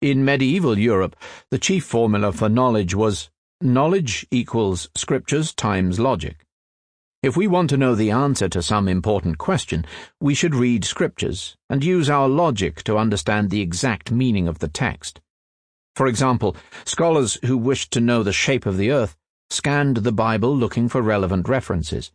[0.00, 1.16] In medieval Europe,
[1.50, 6.44] the chief formula for knowledge was knowledge equals scriptures times logic.
[7.22, 9.86] If we want to know the answer to some important question,
[10.20, 14.68] we should read scriptures and use our logic to understand the exact meaning of the
[14.68, 15.22] text.
[15.94, 19.16] For example, scholars who wished to know the shape of the earth
[19.50, 22.10] scanned the Bible looking for relevant references.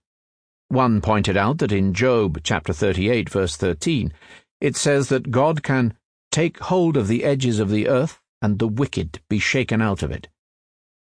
[0.67, 4.13] One pointed out that in Job chapter 38 verse 13,
[4.59, 5.95] it says that God can
[6.31, 10.11] take hold of the edges of the earth and the wicked be shaken out of
[10.11, 10.27] it.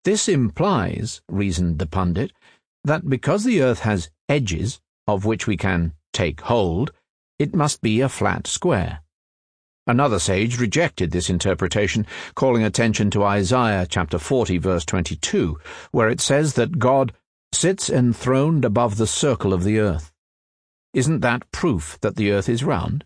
[0.05, 2.33] This implies, reasoned the pundit,
[2.85, 6.93] that because the earth has edges of which we can take hold,
[7.39, 9.01] it must be a flat square.
[9.87, 15.59] Another sage rejected this interpretation, calling attention to Isaiah chapter 40 verse 22,
[15.91, 17.13] where it says that God
[17.53, 20.13] sits enthroned above the circle of the earth.
[20.95, 23.05] Isn't that proof that the earth is round?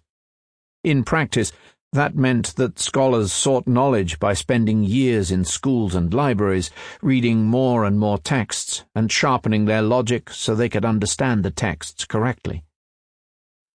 [0.85, 1.51] In practice,
[1.95, 7.87] that meant that scholars sought knowledge by spending years in schools and libraries, reading more
[7.87, 12.66] and more texts, and sharpening their logic so they could understand the texts correctly.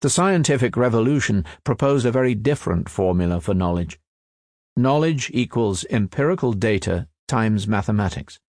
[0.01, 3.99] The scientific revolution proposed a very different formula for knowledge.
[4.75, 8.39] Knowledge equals empirical data times mathematics.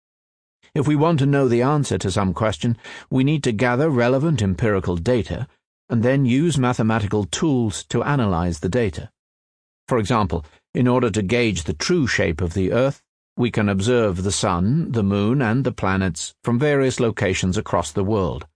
[0.74, 2.76] If we want to know the answer to some question,
[3.08, 5.48] we need to gather relevant empirical data
[5.88, 9.10] and then use mathematical tools to analyze the data.
[9.86, 13.02] For example, in order to gauge the true shape of the Earth,
[13.38, 18.04] we can observe the Sun, the Moon, and the planets from various locations across the
[18.04, 18.46] world.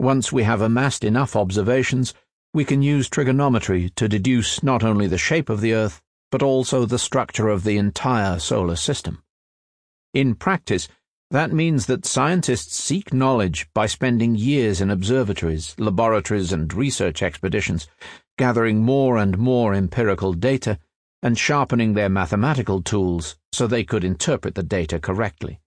[0.00, 2.12] Once we have amassed enough observations,
[2.54, 6.86] we can use trigonometry to deduce not only the shape of the Earth, but also
[6.86, 9.22] the structure of the entire solar system.
[10.14, 10.88] In practice,
[11.32, 17.88] that means that scientists seek knowledge by spending years in observatories, laboratories, and research expeditions,
[18.38, 20.78] gathering more and more empirical data
[21.24, 25.58] and sharpening their mathematical tools so they could interpret the data correctly.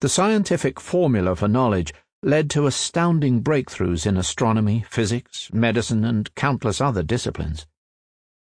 [0.00, 6.80] The scientific formula for knowledge led to astounding breakthroughs in astronomy, physics, medicine, and countless
[6.80, 7.66] other disciplines.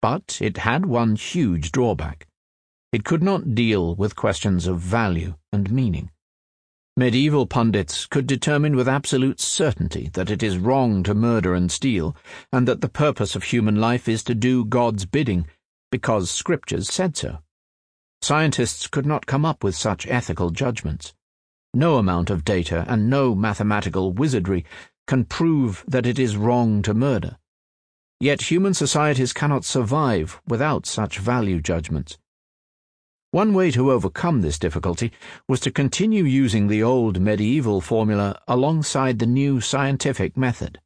[0.02, 2.28] But it had one huge drawback.
[2.92, 6.12] It could not deal with questions of value and meaning.
[6.96, 12.16] Medieval pundits could determine with absolute certainty that it is wrong to murder and steal,
[12.54, 15.46] and that the purpose of human life is to do God's bidding,
[15.92, 17.40] because scriptures said so.
[18.22, 21.14] Scientists could not come up with such ethical judgments.
[21.76, 24.64] No amount of data and no mathematical wizardry
[25.08, 27.36] can prove that it is wrong to murder.
[28.22, 32.18] Yet human societies cannot survive without such value judgments.
[33.32, 35.12] One way to overcome this difficulty
[35.50, 40.80] was to continue using the old medieval formula alongside the new scientific method.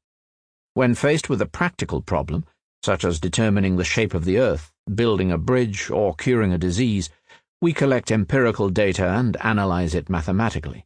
[0.73, 2.45] When faced with a practical problem,
[2.83, 7.11] such as determining the shape of the Earth, building a bridge, or curing a disease,
[7.61, 10.85] we collect empirical data and analyze it mathematically.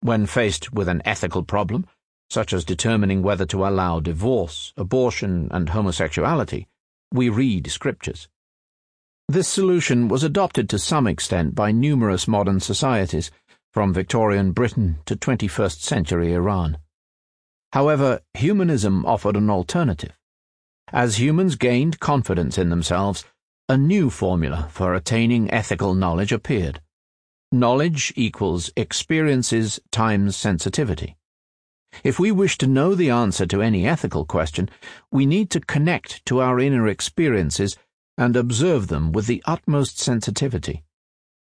[0.00, 1.86] When faced with an ethical problem,
[2.30, 6.66] such as determining whether to allow divorce, abortion, and homosexuality,
[7.12, 8.28] we read scriptures.
[9.28, 13.30] This solution was adopted to some extent by numerous modern societies,
[13.72, 16.78] from Victorian Britain to 21st century Iran.
[17.72, 20.18] However, humanism offered an alternative.
[20.90, 23.24] As humans gained confidence in themselves,
[23.70, 26.80] a new formula for attaining ethical knowledge appeared.
[27.52, 31.18] Knowledge equals experiences times sensitivity.
[32.02, 34.70] If we wish to know the answer to any ethical question,
[35.12, 37.76] we need to connect to our inner experiences
[38.16, 40.82] and observe them with the utmost sensitivity.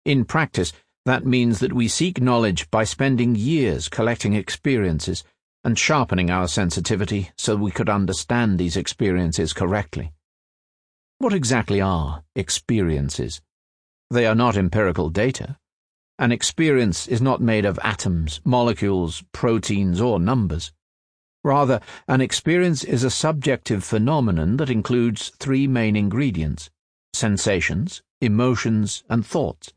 [0.04, 0.72] In practice,
[1.04, 5.22] that means that we seek knowledge by spending years collecting experiences
[5.62, 10.12] and sharpening our sensitivity so we could understand these experiences correctly.
[11.18, 13.40] What exactly are experiences?
[14.10, 15.56] They are not empirical data.
[16.18, 20.72] An experience is not made of atoms, molecules, proteins, or numbers.
[21.42, 26.68] Rather, an experience is a subjective phenomenon that includes three main ingredients
[27.14, 29.72] sensations, emotions, and thoughts.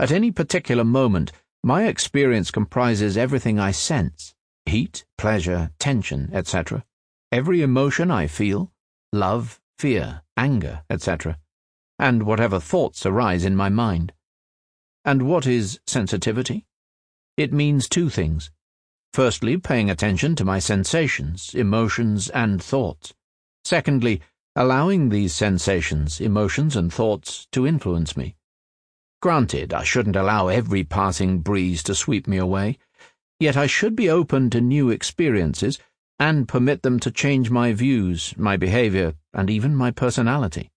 [0.00, 1.30] At any particular moment,
[1.62, 4.34] my experience comprises everything I sense
[4.66, 6.84] heat, pleasure, tension, etc.,
[7.30, 8.72] every emotion I feel,
[9.12, 11.38] love, fear, anger, etc.,
[11.98, 14.12] and whatever thoughts arise in my mind.
[15.04, 16.66] And what is sensitivity?
[17.36, 18.50] It means two things
[19.12, 23.12] Firstly, paying attention to my sensations, emotions, and thoughts.
[23.64, 24.20] Secondly,
[24.54, 28.36] allowing these sensations, emotions, and thoughts to influence me.
[29.20, 32.78] Granted, I shouldn't allow every passing breeze to sweep me away,
[33.40, 35.80] yet I should be open to new experiences
[36.20, 40.70] and permit them to change my views, my behavior, and even my personality.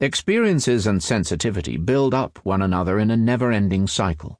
[0.00, 4.38] Experiences and sensitivity build up one another in a never ending cycle.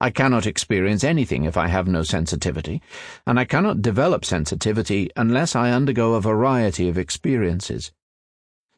[0.00, 2.82] I cannot experience anything if I have no sensitivity,
[3.26, 7.92] and I cannot develop sensitivity unless I undergo a variety of experiences.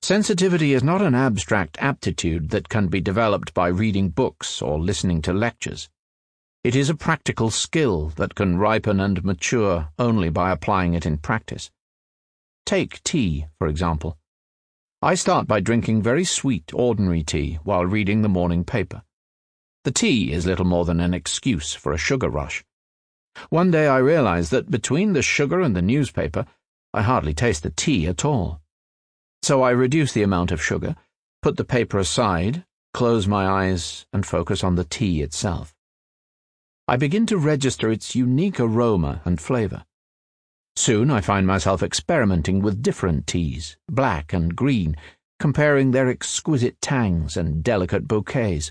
[0.01, 5.21] Sensitivity is not an abstract aptitude that can be developed by reading books or listening
[5.23, 5.91] to lectures.
[6.63, 11.19] It is a practical skill that can ripen and mature only by applying it in
[11.19, 11.71] practice.
[12.69, 14.19] Take tea, for example.
[15.01, 19.05] I start by drinking very sweet, ordinary tea while reading the morning paper.
[19.85, 22.63] The tea is little more than an excuse for a sugar rush.
[23.49, 26.45] One day I realize that between the sugar and the newspaper,
[26.93, 28.61] I hardly taste the tea at all.
[29.43, 30.95] So I reduce the amount of sugar,
[31.41, 35.75] put the paper aside, close my eyes, and focus on the tea itself.
[36.87, 39.87] I begin to register its unique aroma and flavor.
[40.79, 44.95] Soon I find myself experimenting with different teas, black and green,
[45.41, 48.71] comparing their exquisite tangs and delicate bouquets.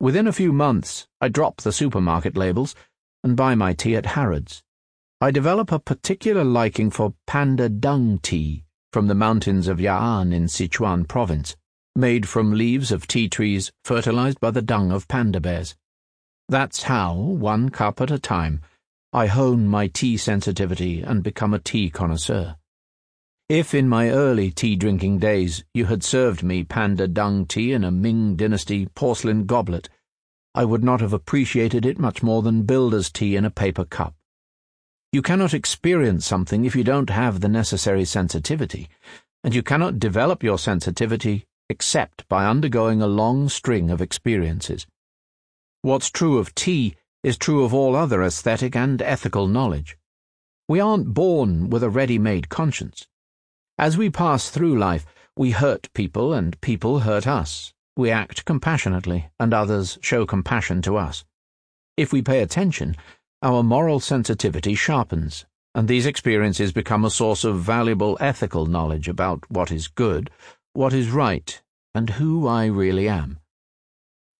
[0.00, 2.74] Within a few months, I drop the supermarket labels
[3.22, 4.62] and buy my tea at Harrods.
[5.20, 10.46] I develop a particular liking for panda dung tea from the mountains of Ya'an in
[10.46, 11.56] Sichuan province,
[11.94, 15.76] made from leaves of tea trees fertilized by the dung of panda bears.
[16.48, 18.62] That's how, one cup at a time,
[19.12, 22.56] I hone my tea sensitivity and become a tea connoisseur.
[23.48, 27.84] If in my early tea drinking days you had served me panda dung tea in
[27.84, 29.88] a Ming Dynasty porcelain goblet,
[30.54, 34.14] I would not have appreciated it much more than builder's tea in a paper cup.
[35.10, 38.90] You cannot experience something if you don't have the necessary sensitivity,
[39.42, 44.86] and you cannot develop your sensitivity except by undergoing a long string of experiences.
[45.80, 49.98] What's true of tea is true of all other aesthetic and ethical knowledge.
[50.68, 53.08] We aren't born with a ready made conscience.
[53.78, 55.04] As we pass through life,
[55.36, 57.72] we hurt people and people hurt us.
[57.96, 61.24] We act compassionately, and others show compassion to us.
[61.96, 62.96] If we pay attention,
[63.42, 69.50] our moral sensitivity sharpens, and these experiences become a source of valuable ethical knowledge about
[69.50, 70.30] what is good,
[70.74, 71.60] what is right,
[71.94, 73.40] and who I really am.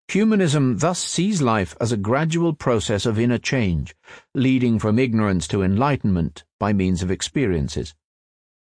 [0.08, 3.94] Humanism thus sees life as a gradual process of inner change,
[4.34, 7.94] leading from ignorance to enlightenment by means of experiences.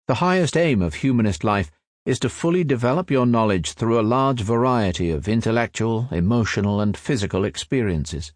[0.08, 1.70] The highest aim of humanist life
[2.04, 7.44] is to fully develop your knowledge through a large variety of intellectual, emotional, and physical
[7.44, 8.32] experiences.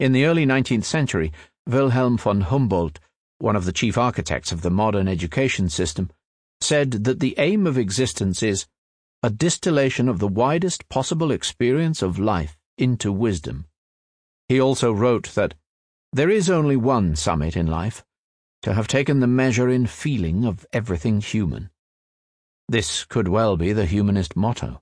[0.00, 1.30] In the early 19th century,
[1.66, 3.00] Wilhelm von Humboldt,
[3.38, 6.10] one of the chief architects of the modern education system,
[6.62, 8.66] said that the aim of existence is
[9.22, 13.66] a distillation of the widest possible experience of life into wisdom.
[14.48, 15.54] He also wrote that
[16.12, 18.04] there is only one summit in life,
[18.62, 21.70] to have taken the measure in feeling of everything human.
[22.68, 24.80] This could well be the humanist motto.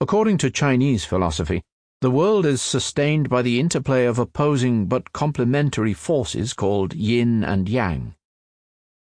[0.00, 1.62] According to Chinese philosophy,
[2.00, 7.68] the world is sustained by the interplay of opposing but complementary forces called yin and
[7.68, 8.16] yang.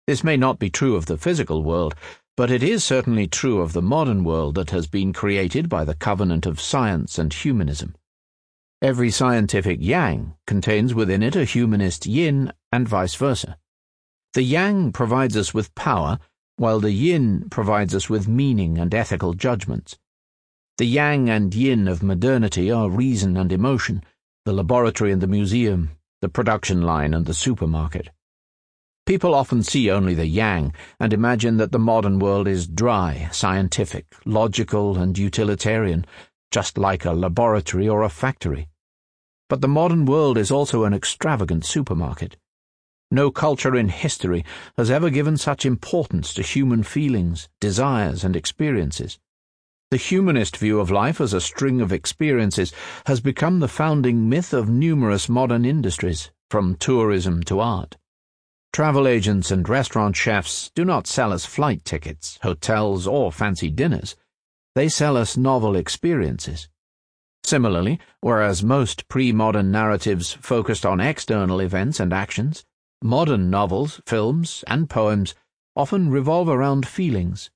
[0.06, 1.96] This may not be true of the physical world,
[2.40, 5.94] but it is certainly true of the modern world that has been created by the
[5.94, 7.94] covenant of science and humanism.
[8.82, 13.58] Every scientific yang contains within it a humanist yin and vice versa.
[14.36, 16.18] The yang provides us with power,
[16.56, 19.98] while the yin provides us with meaning and ethical judgments.
[20.78, 24.02] The yang and yin of modernity are reason and emotion,
[24.46, 25.90] the laboratory and the museum,
[26.22, 28.12] the production line and the supermarket.
[29.10, 34.06] People often see only the yang and imagine that the modern world is dry, scientific,
[34.24, 36.06] logical, and utilitarian,
[36.52, 38.70] just like a laboratory or a factory.
[39.50, 42.38] But the modern world is also an extravagant supermarket.
[43.10, 44.46] No culture in history
[44.78, 49.18] has ever given such importance to human feelings, desires, and experiences.
[49.90, 52.72] The humanist view of life as a string of experiences
[53.08, 57.98] has become the founding myth of numerous modern industries, from tourism to art.
[58.72, 64.16] Travel agents and restaurant chefs do not sell us flight tickets, hotels, or fancy dinners.
[64.76, 66.70] They sell us novel experiences.
[67.44, 72.64] Similarly, whereas most pre modern narratives focused on external events and actions,
[73.02, 75.34] modern novels, films, and poems
[75.76, 77.50] often revolve around feelings.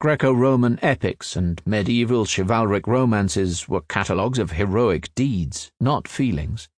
[0.00, 6.68] Greco Roman epics and medieval chivalric romances were catalogues of heroic deeds, not feelings.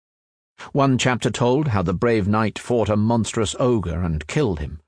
[0.73, 4.81] One chapter told how the brave knight fought a monstrous ogre and killed him.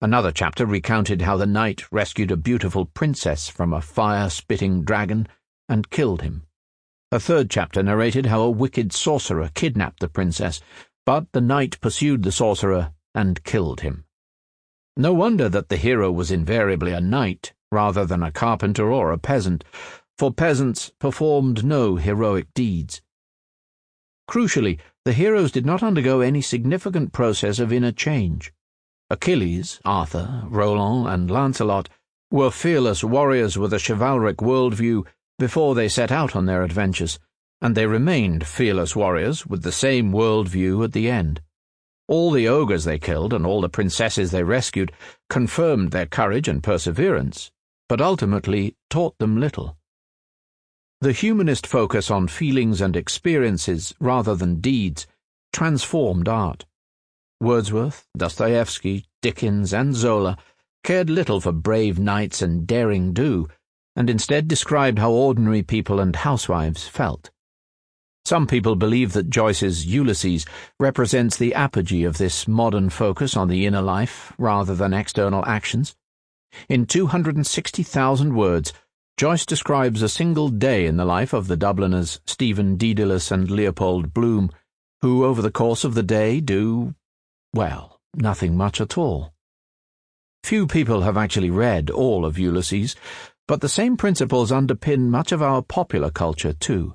[0.00, 5.26] Another chapter recounted how the knight rescued a beautiful princess from a fire spitting dragon
[5.68, 6.42] and killed him.
[7.10, 10.60] A third chapter narrated how a wicked sorcerer kidnapped the princess,
[11.04, 14.04] but the knight pursued the sorcerer and killed him.
[14.96, 19.18] No wonder that the hero was invariably a knight rather than a carpenter or a
[19.18, 19.64] peasant,
[20.18, 23.02] for peasants performed no heroic deeds.
[24.28, 28.52] Crucially, the heroes did not undergo any significant process of inner change.
[29.08, 31.88] Achilles, Arthur, Roland, and Lancelot
[32.32, 35.06] were fearless warriors with a chivalric worldview
[35.38, 37.20] before they set out on their adventures,
[37.62, 41.40] and they remained fearless warriors with the same world view at the end.
[42.08, 44.90] All the ogres they killed and all the princesses they rescued
[45.30, 47.52] confirmed their courage and perseverance,
[47.88, 49.76] but ultimately taught them little.
[51.02, 55.06] The humanist focus on feelings and experiences rather than deeds
[55.52, 56.64] transformed art.
[57.38, 60.38] Wordsworth, Dostoevsky, Dickens, and Zola
[60.84, 63.46] cared little for brave knights and daring do,
[63.94, 67.30] and instead described how ordinary people and housewives felt.
[68.24, 70.46] Some people believe that Joyce's Ulysses
[70.80, 75.94] represents the apogee of this modern focus on the inner life rather than external actions.
[76.70, 78.72] In 260,000 words,
[79.16, 84.12] Joyce describes a single day in the life of the Dubliners Stephen Dedalus and Leopold
[84.12, 84.50] Bloom,
[85.00, 86.94] who over the course of the day do,
[87.54, 89.32] well, nothing much at all.
[90.44, 92.94] Few people have actually read all of Ulysses,
[93.48, 96.94] but the same principles underpin much of our popular culture too.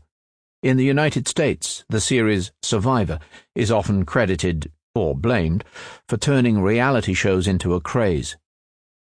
[0.61, 3.17] In the United States, the series Survivor
[3.55, 5.63] is often credited, or blamed,
[6.07, 8.38] for turning reality shows into a craze.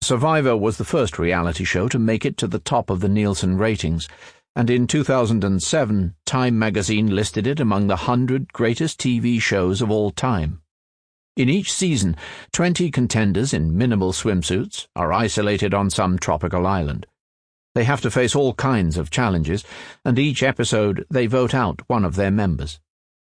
[0.04, 3.58] Survivor was the first reality show to make it to the top of the Nielsen
[3.58, 4.08] ratings,
[4.56, 10.10] and in 2007, Time magazine listed it among the 100 greatest TV shows of all
[10.10, 10.62] time.
[11.38, 12.18] In each season,
[12.52, 17.06] 20 contenders in minimal swimsuits are isolated on some tropical island.
[17.76, 19.64] They have to face all kinds of challenges,
[20.04, 22.80] and each episode they vote out one of their members.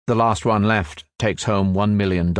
[0.08, 2.34] The last one left takes home $1 million.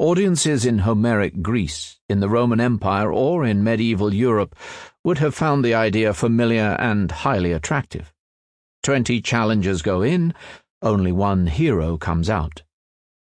[0.00, 4.56] Audiences in Homeric Greece, in the Roman Empire, or in medieval Europe
[5.04, 8.10] would have found the idea familiar and highly attractive.
[8.82, 10.32] Twenty challengers go in,
[10.80, 12.62] only one hero comes out.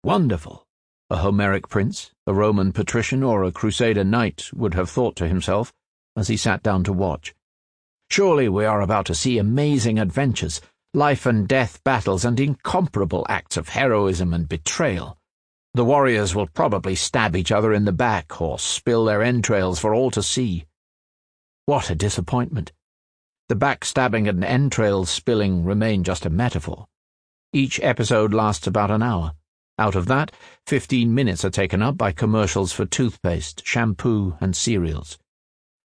[0.03, 0.65] Wonderful!
[1.11, 5.71] A Homeric prince, a Roman patrician, or a Crusader knight would have thought to himself
[6.15, 7.35] as he sat down to watch.
[8.09, 10.61] Surely we are about to see amazing adventures,
[10.95, 15.19] life and death battles, and incomparable acts of heroism and betrayal.
[15.75, 19.93] The warriors will probably stab each other in the back or spill their entrails for
[19.93, 20.63] all to see.
[21.65, 22.71] What a disappointment.
[23.49, 26.87] The backstabbing and entrails spilling remain just a metaphor.
[27.51, 29.33] Each episode lasts about an hour.
[29.77, 30.31] Out of that,
[30.65, 35.19] fifteen minutes are taken up by commercials for toothpaste, shampoo, and cereals.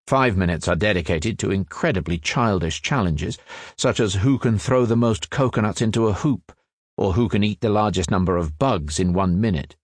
[0.06, 3.38] Five minutes are dedicated to incredibly childish challenges,
[3.76, 6.52] such as who can throw the most coconuts into a hoop,
[6.96, 9.74] or who can eat the largest number of bugs in one minute.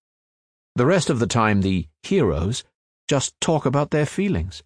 [0.77, 2.62] The rest of the time, the heroes
[3.09, 4.62] just talk about their feelings.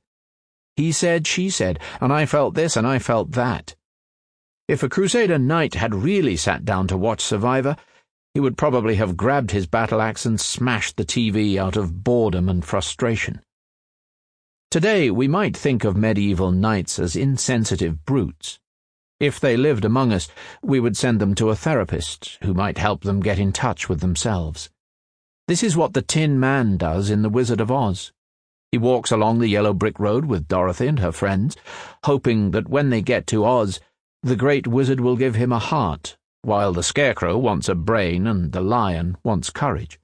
[0.74, 3.76] He said, she said, and I felt this and I felt that.
[4.66, 7.76] If a Crusader knight had really sat down to watch Survivor,
[8.34, 12.48] he would probably have grabbed his battle axe and smashed the TV out of boredom
[12.48, 13.40] and frustration.
[14.68, 18.58] Today, we might think of medieval knights as insensitive brutes.
[19.20, 20.28] If they lived among us,
[20.60, 24.00] we would send them to a therapist who might help them get in touch with
[24.00, 24.70] themselves.
[25.50, 28.12] This is what the Tin Man does in The Wizard of Oz.
[28.70, 31.56] He walks along the yellow brick road with Dorothy and her friends,
[32.04, 33.80] hoping that when they get to Oz,
[34.22, 38.52] the great wizard will give him a heart, while the scarecrow wants a brain and
[38.52, 39.98] the lion wants courage.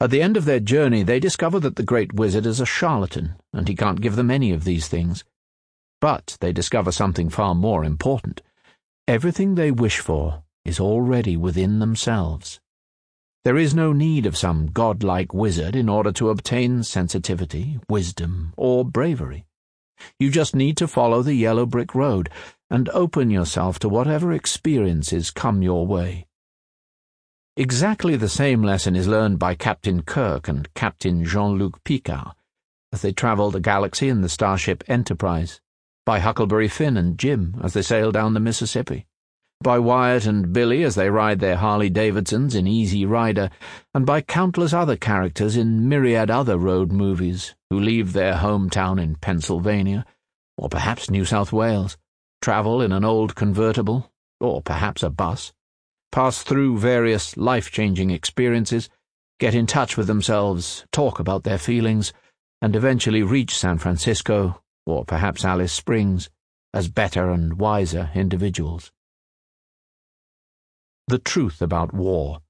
[0.00, 3.34] At the end of their journey, they discover that the great wizard is a charlatan,
[3.52, 5.22] and he can't give them any of these things.
[6.00, 8.40] But they discover something far more important.
[9.06, 12.58] Everything they wish for is already within themselves.
[13.46, 18.84] There is no need of some godlike wizard in order to obtain sensitivity, wisdom, or
[18.84, 19.46] bravery.
[20.18, 22.28] You just need to follow the yellow brick road
[22.70, 26.26] and open yourself to whatever experiences come your way.
[27.56, 32.32] Exactly the same lesson is learned by Captain Kirk and Captain Jean-Luc Picard
[32.92, 35.60] as they travel the galaxy in the starship Enterprise,
[36.04, 39.05] by Huckleberry Finn and Jim as they sail down the Mississippi,
[39.60, 43.50] by Wyatt and Billy as they ride their Harley Davidsons in Easy Rider,
[43.94, 49.16] and by countless other characters in myriad other road movies who leave their hometown in
[49.16, 50.04] Pennsylvania,
[50.56, 51.96] or perhaps New South Wales,
[52.40, 55.52] travel in an old convertible, or perhaps a bus
[56.16, 58.88] pass through various life changing experiences,
[59.38, 62.10] get in touch with themselves, talk about their feelings,
[62.62, 66.30] and eventually reach San Francisco, or perhaps Alice Springs,
[66.72, 68.90] as better and wiser individuals.
[71.08, 72.40] The truth about war.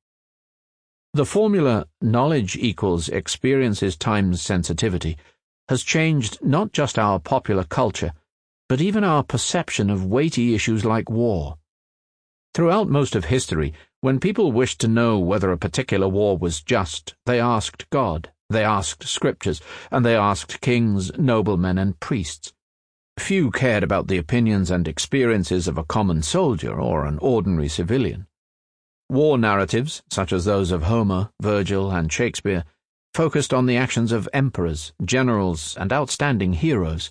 [1.12, 5.18] The formula knowledge equals experiences times sensitivity
[5.68, 8.12] has changed not just our popular culture,
[8.66, 11.58] but even our perception of weighty issues like war.
[12.54, 17.14] Throughout most of history, when people wished to know whether a particular war was just,
[17.26, 22.54] they asked God, they asked scriptures, and they asked kings, noblemen, and priests.
[23.18, 28.26] few cared about the opinions and experiences of a common soldier or an ordinary civilian.
[29.08, 32.64] War narratives, such as those of Homer, Virgil, and Shakespeare,
[33.14, 37.10] focused on the actions of emperors, generals, and outstanding heroes,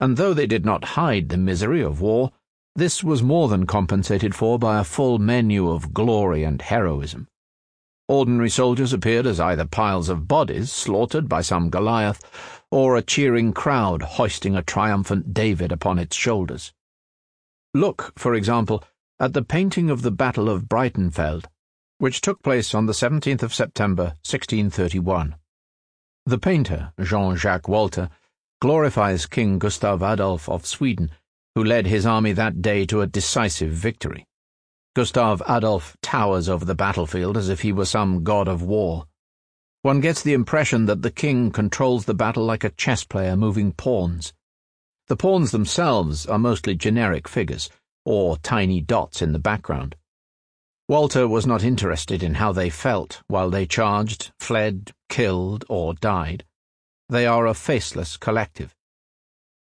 [0.00, 2.32] and though they did not hide the misery of war,
[2.76, 7.28] this was more than compensated for by a full menu of glory and heroism.
[8.08, 12.22] Ordinary soldiers appeared as either piles of bodies slaughtered by some Goliath,
[12.70, 16.72] or a cheering crowd hoisting a triumphant David upon its shoulders.
[17.74, 18.82] Look, for example,
[19.20, 21.46] at the painting of the Battle of Breitenfeld,
[21.98, 25.34] which took place on the 17th of September, 1631.
[26.24, 28.10] The painter, Jean Jacques Walter,
[28.60, 31.10] glorifies King Gustav Adolf of Sweden,
[31.56, 34.24] who led his army that day to a decisive victory.
[34.94, 39.06] Gustav Adolf towers over the battlefield as if he were some god of war.
[39.82, 43.72] One gets the impression that the king controls the battle like a chess player moving
[43.72, 44.32] pawns.
[45.08, 47.70] The pawns themselves are mostly generic figures,
[48.08, 49.94] or tiny dots in the background.
[50.88, 56.42] Walter was not interested in how they felt while they charged, fled, killed, or died.
[57.10, 58.74] They are a faceless collective.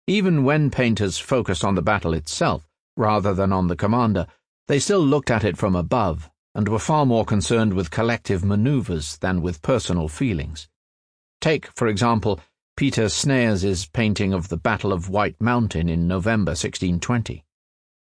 [0.07, 2.67] Even when painters focused on the battle itself,
[2.97, 4.27] rather than on the commander,
[4.69, 9.19] they still looked at it from above and were far more concerned with collective maneuvers
[9.19, 10.67] than with personal feelings.
[11.43, 12.41] Take, for example,
[12.75, 17.45] Peter Snayers's painting of the Battle of White Mountain in November 1620.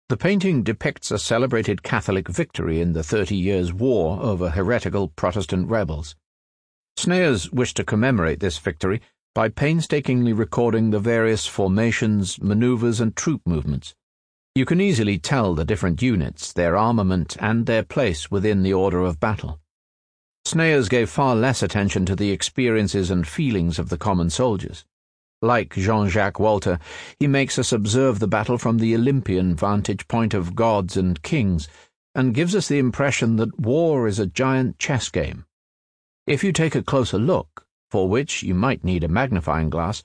[0.09, 5.69] The painting depicts a celebrated Catholic victory in the Thirty Years' War over heretical Protestant
[5.69, 6.15] rebels.
[6.97, 9.01] Snayers wished to commemorate this victory
[9.35, 13.97] by painstakingly recording the various formations, maneuvers, and troop movements.
[14.55, 19.01] You can easily tell the different units, their armament, and their place within the order
[19.01, 19.59] of battle.
[20.45, 24.85] Snayers gave far less attention to the experiences and feelings of the common soldiers.
[25.47, 26.81] Like Jean Jacques Walter,
[27.21, 31.69] he makes us observe the battle from the Olympian vantage point of gods and kings,
[32.17, 35.45] and gives us the impression that war is a giant chess game.
[36.27, 40.03] If you take a closer look, for which you might need a magnifying glass,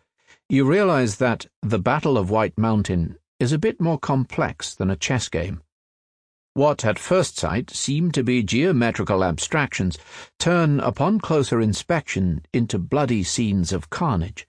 [0.47, 4.95] you realize that the Battle of White Mountain is a bit more complex than a
[4.95, 5.63] chess game.
[6.53, 9.97] What at first sight seem to be geometrical abstractions
[10.37, 14.45] turn, upon closer inspection, into bloody scenes of carnage.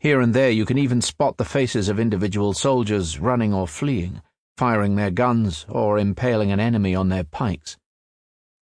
[0.00, 4.22] Here and there you can even spot the faces of individual soldiers running or fleeing,
[4.56, 7.76] firing their guns, or impaling an enemy on their pikes.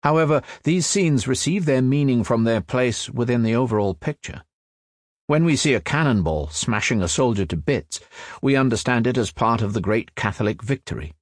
[0.04, 4.44] However, these scenes receive their meaning from their place within the overall picture.
[5.28, 8.00] When we see a cannonball smashing a soldier to bits,
[8.42, 11.14] we understand it as part of the great Catholic victory.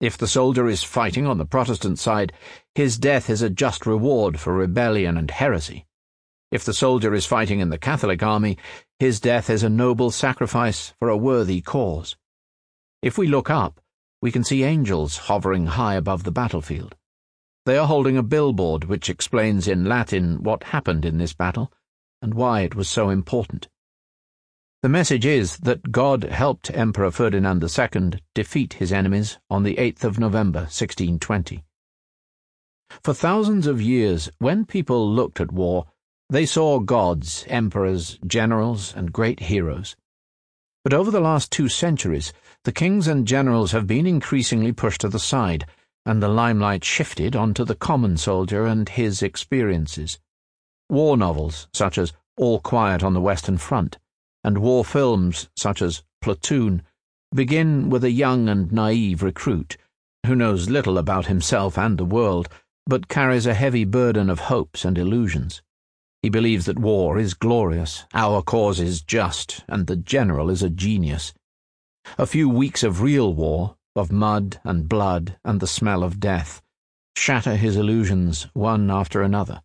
[0.00, 2.32] If the soldier is fighting on the Protestant side,
[2.74, 5.86] his death is a just reward for rebellion and heresy.
[6.50, 8.58] If the soldier is fighting in the Catholic army,
[8.98, 12.16] his death is a noble sacrifice for a worthy cause.
[13.02, 13.80] If we look up,
[14.22, 16.94] we can see angels hovering high above the battlefield.
[17.66, 21.70] They are holding a billboard which explains in Latin what happened in this battle
[22.22, 23.68] and why it was so important.
[24.82, 30.04] The message is that God helped Emperor Ferdinand II defeat his enemies on the 8th
[30.04, 31.64] of November 1620.
[33.02, 35.86] For thousands of years, when people looked at war,
[36.28, 39.96] they saw gods, emperors, generals, and great heroes.
[40.82, 42.32] But over the last two centuries,
[42.64, 45.66] the kings and generals have been increasingly pushed to the side,
[46.04, 50.18] and the limelight shifted onto the common soldier and his experiences.
[50.88, 53.98] War novels, such as All Quiet on the Western Front,
[54.44, 56.82] and war films, such as Platoon,
[57.34, 59.76] begin with a young and naive recruit
[60.26, 62.48] who knows little about himself and the world,
[62.86, 65.62] but carries a heavy burden of hopes and illusions.
[66.22, 70.70] He believes that war is glorious, our cause is just, and the general is a
[70.70, 71.32] genius.
[72.18, 76.62] A few weeks of real war, of mud and blood and the smell of death,
[77.16, 79.62] shatter his illusions one after another.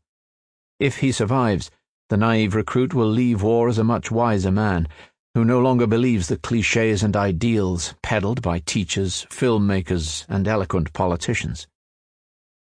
[0.80, 1.70] If he survives,
[2.10, 4.88] the naive recruit will leave war as a much wiser man,
[5.34, 11.68] who no longer believes the cliches and ideals peddled by teachers, filmmakers, and eloquent politicians.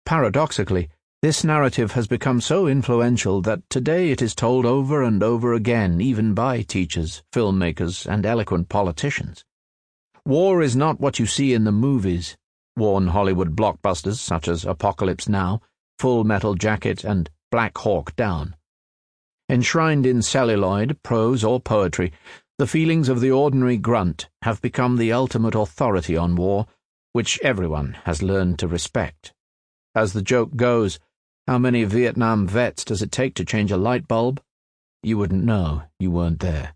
[0.07, 0.89] Paradoxically,
[1.25, 5.99] this narrative has become so influential that today it is told over and over again,
[5.99, 9.43] even by teachers, filmmakers, and eloquent politicians.
[10.27, 12.37] War is not what you see in the movies,
[12.77, 15.62] warn Hollywood blockbusters such as Apocalypse Now,
[15.99, 18.55] Full Metal Jacket, and Black Hawk Down.
[19.49, 22.12] Enshrined in celluloid, prose, or poetry,
[22.59, 26.66] the feelings of the ordinary grunt have become the ultimate authority on war,
[27.14, 29.33] which everyone has learned to respect.
[29.95, 30.99] As the joke goes,
[31.47, 34.40] how many Vietnam vets does it take to change a light bulb?
[35.03, 36.74] You wouldn't know, you weren't there.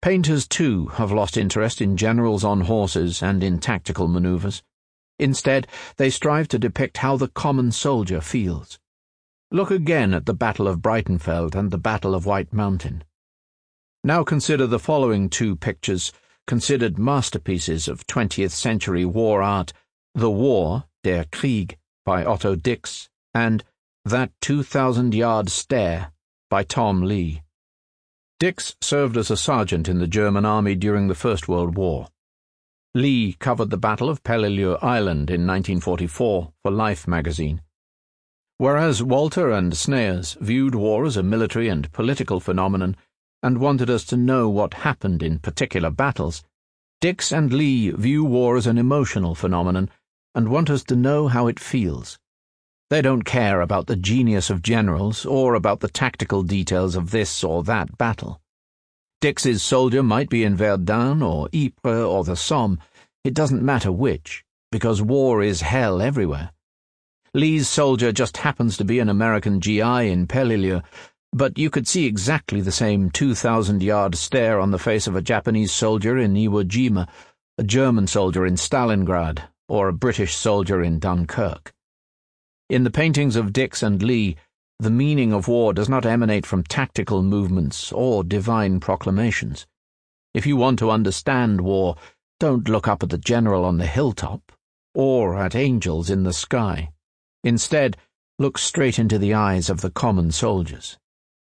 [0.00, 4.62] Painters, too, have lost interest in generals on horses and in tactical maneuvers.
[5.18, 5.66] Instead,
[5.96, 8.78] they strive to depict how the common soldier feels.
[9.50, 13.04] Look again at the Battle of Breitenfeld and the Battle of White Mountain.
[14.02, 16.12] Now consider the following two pictures,
[16.46, 19.74] considered masterpieces of 20th century war art
[20.14, 23.64] The War, Der Krieg, by Otto Dix, and
[24.04, 26.12] That 2,000 Yard Stare,
[26.50, 27.42] by Tom Lea.
[28.38, 32.08] Dix served as a sergeant in the German army during the First World War.
[32.94, 37.60] Lea covered the Battle of Peleliu Island in 1944 for Life magazine.
[38.58, 42.96] Whereas Walter and Snayers viewed war as a military and political phenomenon
[43.42, 46.44] and wanted us to know what happened in particular battles,
[47.00, 49.90] Dix and Lea view war as an emotional phenomenon
[50.34, 52.18] and want us to know how it feels.
[52.94, 57.42] They don't care about the genius of generals or about the tactical details of this
[57.42, 58.40] or that battle.
[59.20, 62.78] Dix's soldier might be in Verdun or Ypres or the Somme.
[63.24, 66.52] It doesn't matter which, because war is hell everywhere.
[67.34, 70.80] Lea's soldier just happens to be an American GI in Peleliu,
[71.32, 75.20] but you could see exactly the same 2,000 yard stare on the face of a
[75.20, 77.08] Japanese soldier in Iwo Jima,
[77.58, 81.74] a German soldier in Stalingrad, or a British soldier in Dunkirk.
[82.70, 84.36] In the paintings of Dix and Lea,
[84.78, 89.66] the meaning of war does not emanate from tactical movements or divine proclamations.
[90.32, 91.96] If you want to understand war,
[92.40, 94.50] don't look up at the general on the hilltop
[94.94, 96.90] or at angels in the sky.
[97.42, 97.98] Instead,
[98.38, 100.96] look straight into the eyes of the common soldiers.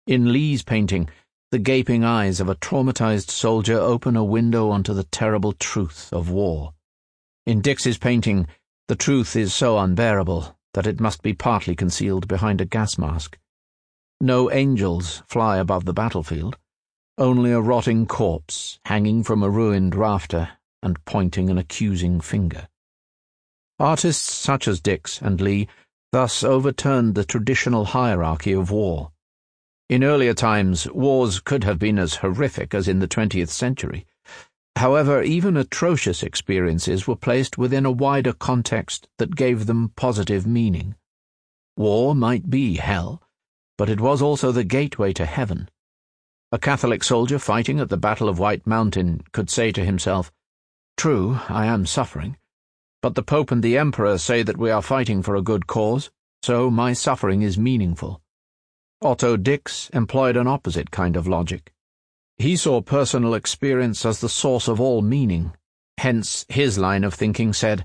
[0.06, 1.08] In Lea's painting,
[1.50, 6.28] the gaping eyes of a traumatized soldier open a window onto the terrible truth of
[6.28, 6.74] war.
[7.46, 8.46] In Dix's painting,
[8.88, 13.36] the truth is so unbearable that it must be partly concealed behind a gas mask.
[14.20, 16.56] No angels fly above the battlefield,
[17.18, 20.50] only a rotting corpse hanging from a ruined rafter
[20.80, 22.68] and pointing an accusing finger.
[23.80, 25.66] Artists such as Dix and Lea
[26.12, 29.10] thus overturned the traditional hierarchy of war.
[29.88, 34.06] In earlier times, wars could have been as horrific as in the 20th century.
[34.78, 40.94] However, even atrocious experiences were placed within a wider context that gave them positive meaning.
[41.76, 43.20] War might be hell,
[43.76, 45.68] but it was also the gateway to heaven.
[46.52, 50.30] A Catholic soldier fighting at the Battle of White Mountain could say to himself,
[50.96, 52.36] True, I am suffering,
[53.02, 56.08] but the Pope and the Emperor say that we are fighting for a good cause,
[56.44, 58.22] so my suffering is meaningful.
[59.02, 61.72] Otto Dix employed an opposite kind of logic.
[62.38, 65.52] He saw personal experience as the source of all meaning.
[65.98, 67.84] Hence, his line of thinking said,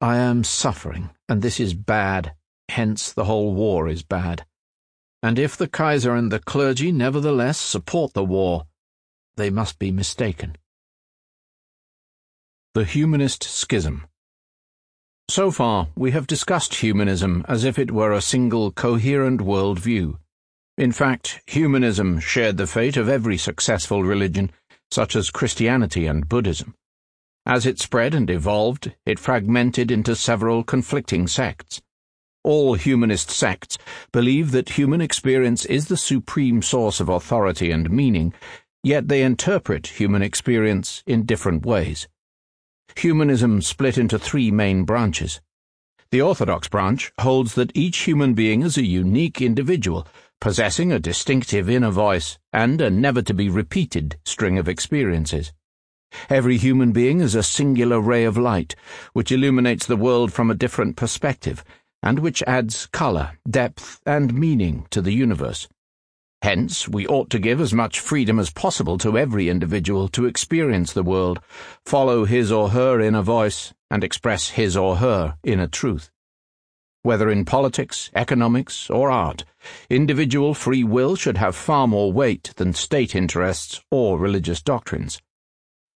[0.00, 2.34] I am suffering, and this is bad,
[2.68, 4.44] hence the whole war is bad.
[5.22, 8.66] And if the Kaiser and the clergy nevertheless support the war,
[9.36, 10.56] they must be mistaken.
[12.74, 14.06] The Humanist Schism
[15.30, 20.18] So far, we have discussed humanism as if it were a single coherent world view.
[20.76, 24.50] In fact, humanism shared the fate of every successful religion,
[24.90, 26.74] such as Christianity and Buddhism.
[27.46, 31.80] As it spread and evolved, it fragmented into several conflicting sects.
[32.42, 33.78] All humanist sects
[34.10, 38.34] believe that human experience is the supreme source of authority and meaning,
[38.82, 42.08] yet they interpret human experience in different ways.
[42.96, 45.40] Humanism split into three main branches.
[46.10, 50.06] The Orthodox branch holds that each human being is a unique individual
[50.44, 55.54] possessing a distinctive inner voice and a never to be repeated string of experiences.
[56.28, 58.76] Every human being is a singular ray of light,
[59.14, 61.64] which illuminates the world from a different perspective,
[62.02, 65.66] and which adds colour, depth, and meaning to the universe.
[66.42, 70.92] Hence, we ought to give as much freedom as possible to every individual to experience
[70.92, 71.40] the world,
[71.86, 76.10] follow his or her inner voice, and express his or her inner truth.
[77.04, 79.44] Whether in politics, economics, or art,
[79.90, 85.20] individual free will should have far more weight than state interests or religious doctrines.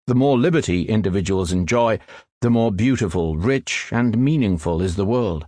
[0.06, 1.98] The more liberty individuals enjoy,
[2.42, 5.46] the more beautiful, rich, and meaningful is the world.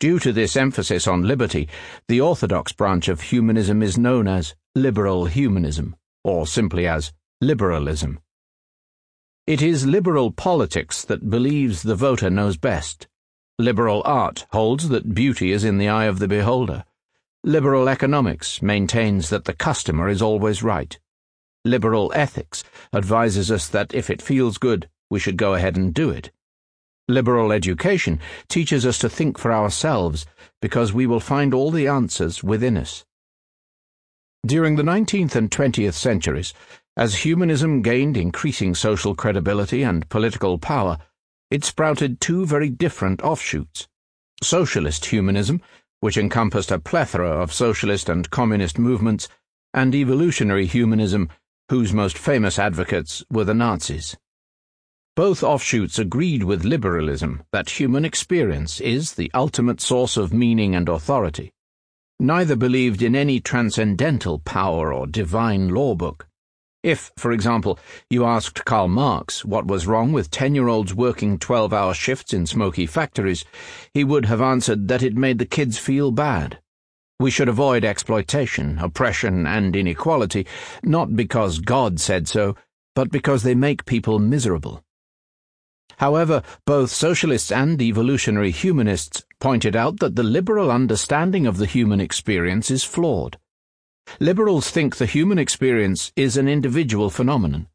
[0.00, 1.68] Due to this emphasis on liberty,
[2.08, 7.12] the orthodox branch of humanism is known as liberal humanism, or simply as
[7.42, 8.20] liberalism.
[9.46, 13.06] It is liberal politics that believes the voter knows best
[13.58, 16.84] Liberal art holds that beauty is in the eye of the beholder.
[17.44, 20.98] Liberal economics maintains that the customer is always right.
[21.64, 26.08] Liberal ethics advises us that if it feels good, we should go ahead and do
[26.08, 26.30] it.
[27.08, 30.24] Liberal education teaches us to think for ourselves
[30.60, 33.04] because we will find all the answers within us.
[34.46, 36.54] During the 19th and 20th centuries,
[36.96, 40.98] As humanism gained increasing social credibility and political power,
[41.52, 43.86] it sprouted two very different offshoots.
[44.42, 45.60] Socialist humanism,
[46.00, 49.28] which encompassed a plethora of socialist and communist movements,
[49.74, 51.28] and evolutionary humanism,
[51.68, 54.16] whose most famous advocates were the Nazis.
[55.14, 60.88] Both offshoots agreed with liberalism that human experience is the ultimate source of meaning and
[60.88, 61.52] authority.
[62.18, 66.26] Neither believed in any transcendental power or divine law book.
[66.82, 67.78] If, for example,
[68.10, 72.32] you asked Karl Marx what was wrong with ten year olds working 12 hour shifts
[72.32, 73.44] in smoky factories,
[73.94, 76.58] he would have answered that it made the kids feel bad.
[77.20, 80.44] We should avoid exploitation, oppression, and inequality,
[80.82, 82.56] not because God said so,
[82.96, 84.82] but because they make people miserable.
[85.98, 92.00] However, both socialists and evolutionary humanists pointed out that the liberal understanding of the human
[92.00, 93.38] experience is flawed.
[94.20, 97.68] Liberals think the human experience is an individual phenomenon.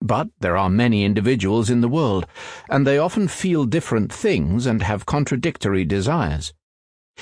[0.00, 2.26] But there are many individuals in the world,
[2.68, 6.52] and they often feel different things and have contradictory desires.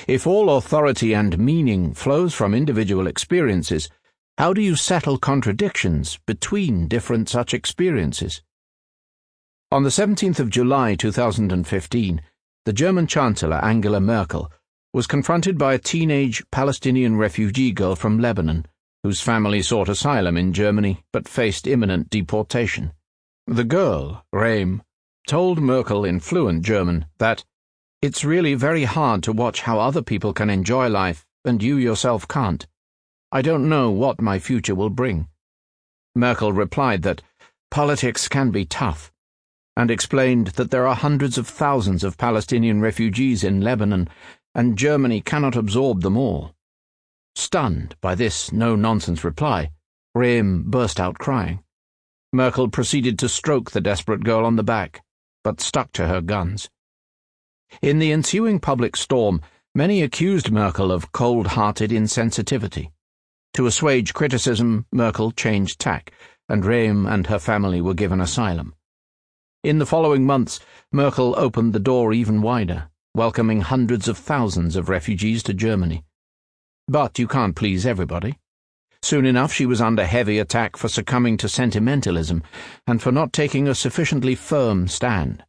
[0.07, 3.89] If all authority and meaning flows from individual experiences,
[4.37, 8.43] how do you settle contradictions between different such experiences?
[9.73, 12.21] On the 17th of July 2015,
[12.67, 14.53] the German Chancellor Angela Merkel
[14.97, 18.65] was confronted by a teenage Palestinian refugee girl from Lebanon,
[19.03, 22.91] whose family sought asylum in Germany but faced imminent deportation.
[23.47, 24.83] The girl, Reem,
[25.29, 27.45] told Merkel in fluent German that
[28.01, 32.27] it's really very hard to watch how other people can enjoy life and you yourself
[32.27, 32.67] can't.
[33.31, 35.29] I don't know what my future will bring.
[36.15, 37.21] Merkel replied that
[37.71, 39.13] politics can be tough
[39.77, 44.09] and explained that there are hundreds of thousands of Palestinian refugees in Lebanon
[44.57, 46.55] and Germany cannot absorb them all.
[47.35, 49.71] Stunned by this no nonsense reply,
[50.15, 51.63] Reem burst out crying.
[52.33, 55.05] Merkel proceeded to stroke the desperate girl on the back,
[55.45, 56.71] but stuck to her guns.
[57.83, 59.43] In the ensuing public storm,
[59.75, 62.93] many accused Merkel of cold hearted insensitivity.
[63.53, 66.13] To assuage criticism, Merkel changed tack,
[66.49, 68.75] and Reem and her family were given asylum.
[69.63, 74.91] In the following months, Merkel opened the door even wider welcoming hundreds of thousands of
[74.91, 76.05] refugees to Germany.
[76.87, 78.39] But you can't please everybody.
[79.01, 82.43] Soon enough, she was under heavy attack for succumbing to sentimentalism
[82.87, 85.43] and for not taking a sufficiently firm stand.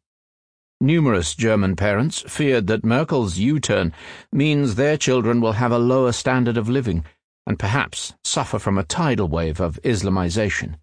[0.80, 3.92] Numerous German parents feared that Merkel's U turn
[4.32, 7.04] means their children will have a lower standard of living
[7.46, 10.76] and perhaps suffer from a tidal wave of Islamization.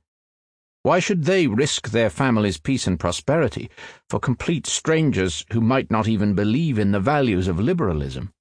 [0.86, 3.72] Why should they risk their family's peace and prosperity
[4.08, 8.32] for complete strangers who might not even believe in the values of liberalism?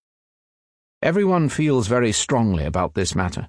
[1.00, 3.48] Everyone feels very strongly about this matter.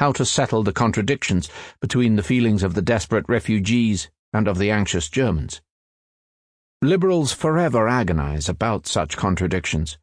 [0.00, 1.48] How to settle the contradictions
[1.80, 5.62] between the feelings of the desperate refugees and of the anxious Germans.
[6.82, 9.98] Liberals forever agonize about such contradictions.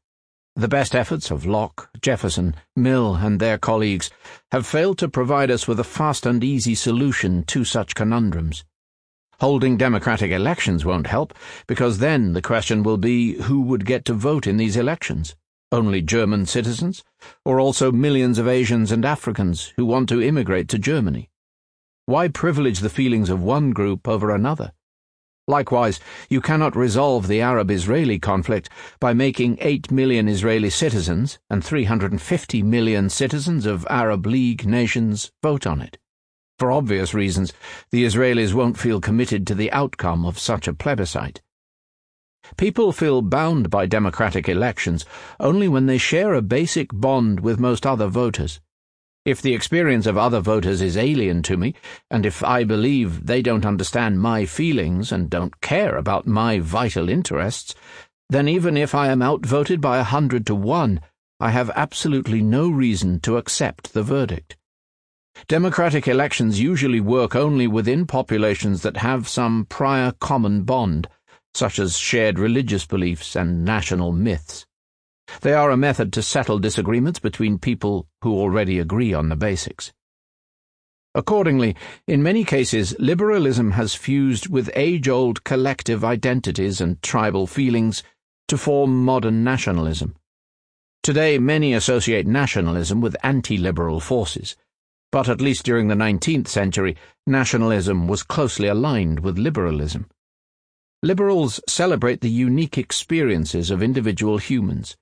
[0.58, 4.10] The best efforts of Locke, Jefferson, Mill, and their colleagues
[4.52, 8.66] have failed to provide us with a fast and easy solution to such conundrums.
[9.40, 11.36] Holding democratic elections won't help,
[11.68, 15.36] because then the question will be who would get to vote in these elections?
[15.72, 17.04] Only German citizens,
[17.46, 21.30] or also millions of Asians and Africans who want to immigrate to Germany?
[22.08, 24.72] Why privilege the feelings of one group over another?
[25.50, 28.70] Likewise, you cannot resolve the Arab Israeli conflict
[29.00, 35.66] by making 8 million Israeli citizens and 350 million citizens of Arab League nations vote
[35.66, 35.98] on it.
[36.60, 37.54] For obvious reasons,
[37.92, 41.42] the Israelis won't feel committed to the outcome of such a plebiscite.
[42.58, 45.06] People feel bound by democratic elections
[45.40, 48.60] only when they share a basic bond with most other voters.
[49.28, 51.74] If the experience of other voters is alien to me,
[52.10, 57.10] and if I believe they don't understand my feelings and don't care about my vital
[57.10, 57.76] interests,
[58.30, 61.02] then even if I am outvoted by a hundred to one,
[61.42, 64.56] I have absolutely no reason to accept the verdict.
[65.50, 71.10] Democratic elections usually work only within populations that have some prior common bond,
[71.54, 74.67] such as shared religious beliefs and national myths.
[75.42, 79.94] They are a method to settle disagreements between people who already agree on the basics.
[81.14, 81.76] Accordingly,
[82.08, 88.04] in many cases, liberalism has fused with age old collective identities and tribal feelings
[88.48, 90.16] to form modern nationalism.
[91.04, 94.56] Today, many associate nationalism with anti liberal forces,
[95.12, 100.08] but at least during the 19th century, nationalism was closely aligned with liberalism.
[101.04, 104.98] Liberals celebrate the unique experiences of individual humans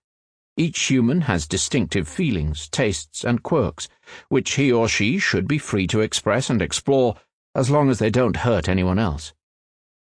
[0.58, 3.90] each human has distinctive feelings, tastes, and quirks,
[4.30, 7.16] which he or she should be free to express and explore
[7.54, 9.34] as long as they don't hurt anyone else.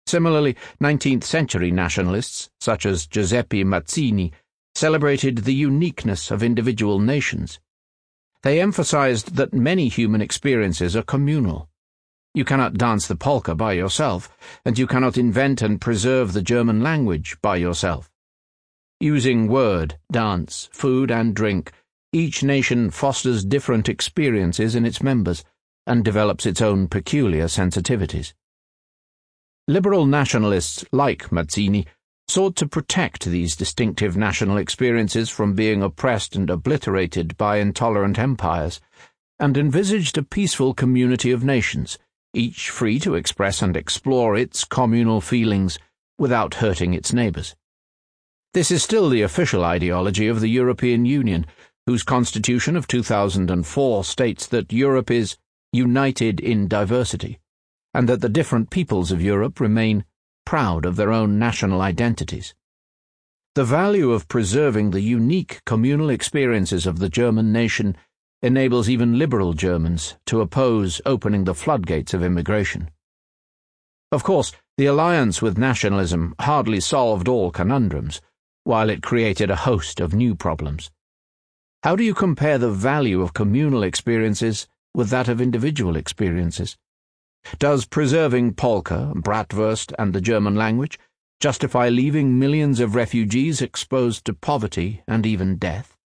[0.06, 4.32] Similarly, 19th century nationalists, such as Giuseppe Mazzini,
[4.76, 7.60] celebrated the uniqueness of individual nations.
[8.42, 11.70] They emphasized that many human experiences are communal.
[12.34, 14.36] You cannot dance the polka by yourself,
[14.66, 18.10] and you cannot invent and preserve the German language by yourself.
[19.04, 21.74] Using word, dance, food, and drink,
[22.14, 25.44] each nation fosters different experiences in its members
[25.86, 28.32] and develops its own peculiar sensitivities.
[29.68, 31.86] Liberal nationalists like Mazzini
[32.30, 38.80] sought to protect these distinctive national experiences from being oppressed and obliterated by intolerant empires,
[39.38, 42.00] and envisaged a peaceful community of nations,
[42.34, 45.78] each free to express and explore its communal feelings
[46.18, 47.54] without hurting its neighbours.
[48.54, 51.48] This is still the official ideology of the European Union,
[51.88, 55.38] whose constitution of 2004 states that Europe is
[55.72, 57.40] united in diversity,
[57.96, 60.06] and that the different peoples of Europe remain
[60.46, 62.54] proud of their own national identities.
[63.56, 67.98] The value of preserving the unique communal experiences of the German nation
[68.44, 72.92] enables even liberal Germans to oppose opening the floodgates of immigration.
[74.12, 78.22] Of course, the alliance with nationalism hardly solved all conundrums,
[78.64, 80.92] while it created a host of new problems.
[81.84, 86.78] How do you compare the value of communal experiences with that of individual experiences?
[87.60, 90.98] Does preserving polka, bratwurst, and the German language
[91.42, 95.98] justify leaving millions of refugees exposed to poverty and even death?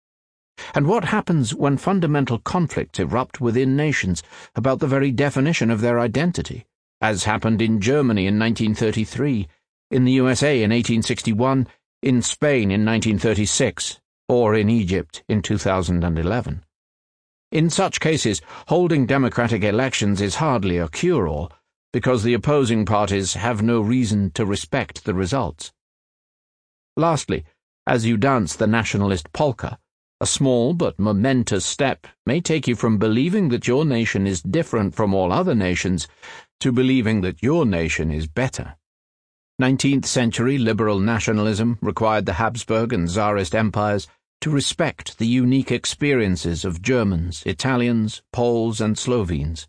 [0.74, 4.24] And what happens when fundamental conflicts erupt within nations
[4.56, 6.66] about the very definition of their identity,
[7.00, 9.48] as happened in Germany in 1933,
[9.92, 11.68] in the USA in 1861,
[12.02, 16.64] in Spain in 1936, or in Egypt in 2011?
[17.52, 21.52] In such cases, holding democratic elections is hardly a cure all,
[21.94, 25.72] because the opposing parties have no reason to respect the results.
[26.96, 27.46] Lastly,
[27.88, 29.80] as you dance the nationalist polka,
[30.20, 34.94] a small but momentous step may take you from believing that your nation is different
[34.94, 36.08] from all other nations
[36.60, 38.76] to believing that your nation is better.
[39.60, 44.08] 19th century liberal nationalism required the Habsburg and Tsarist empires
[44.40, 49.68] to respect the unique experiences of Germans, Italians, Poles, and Slovenes.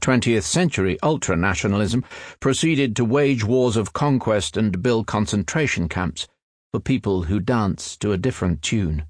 [0.00, 2.02] 20th century ultranationalism
[2.40, 6.26] proceeded to wage wars of conquest and build concentration camps
[6.72, 9.04] for people who dance to a different tune.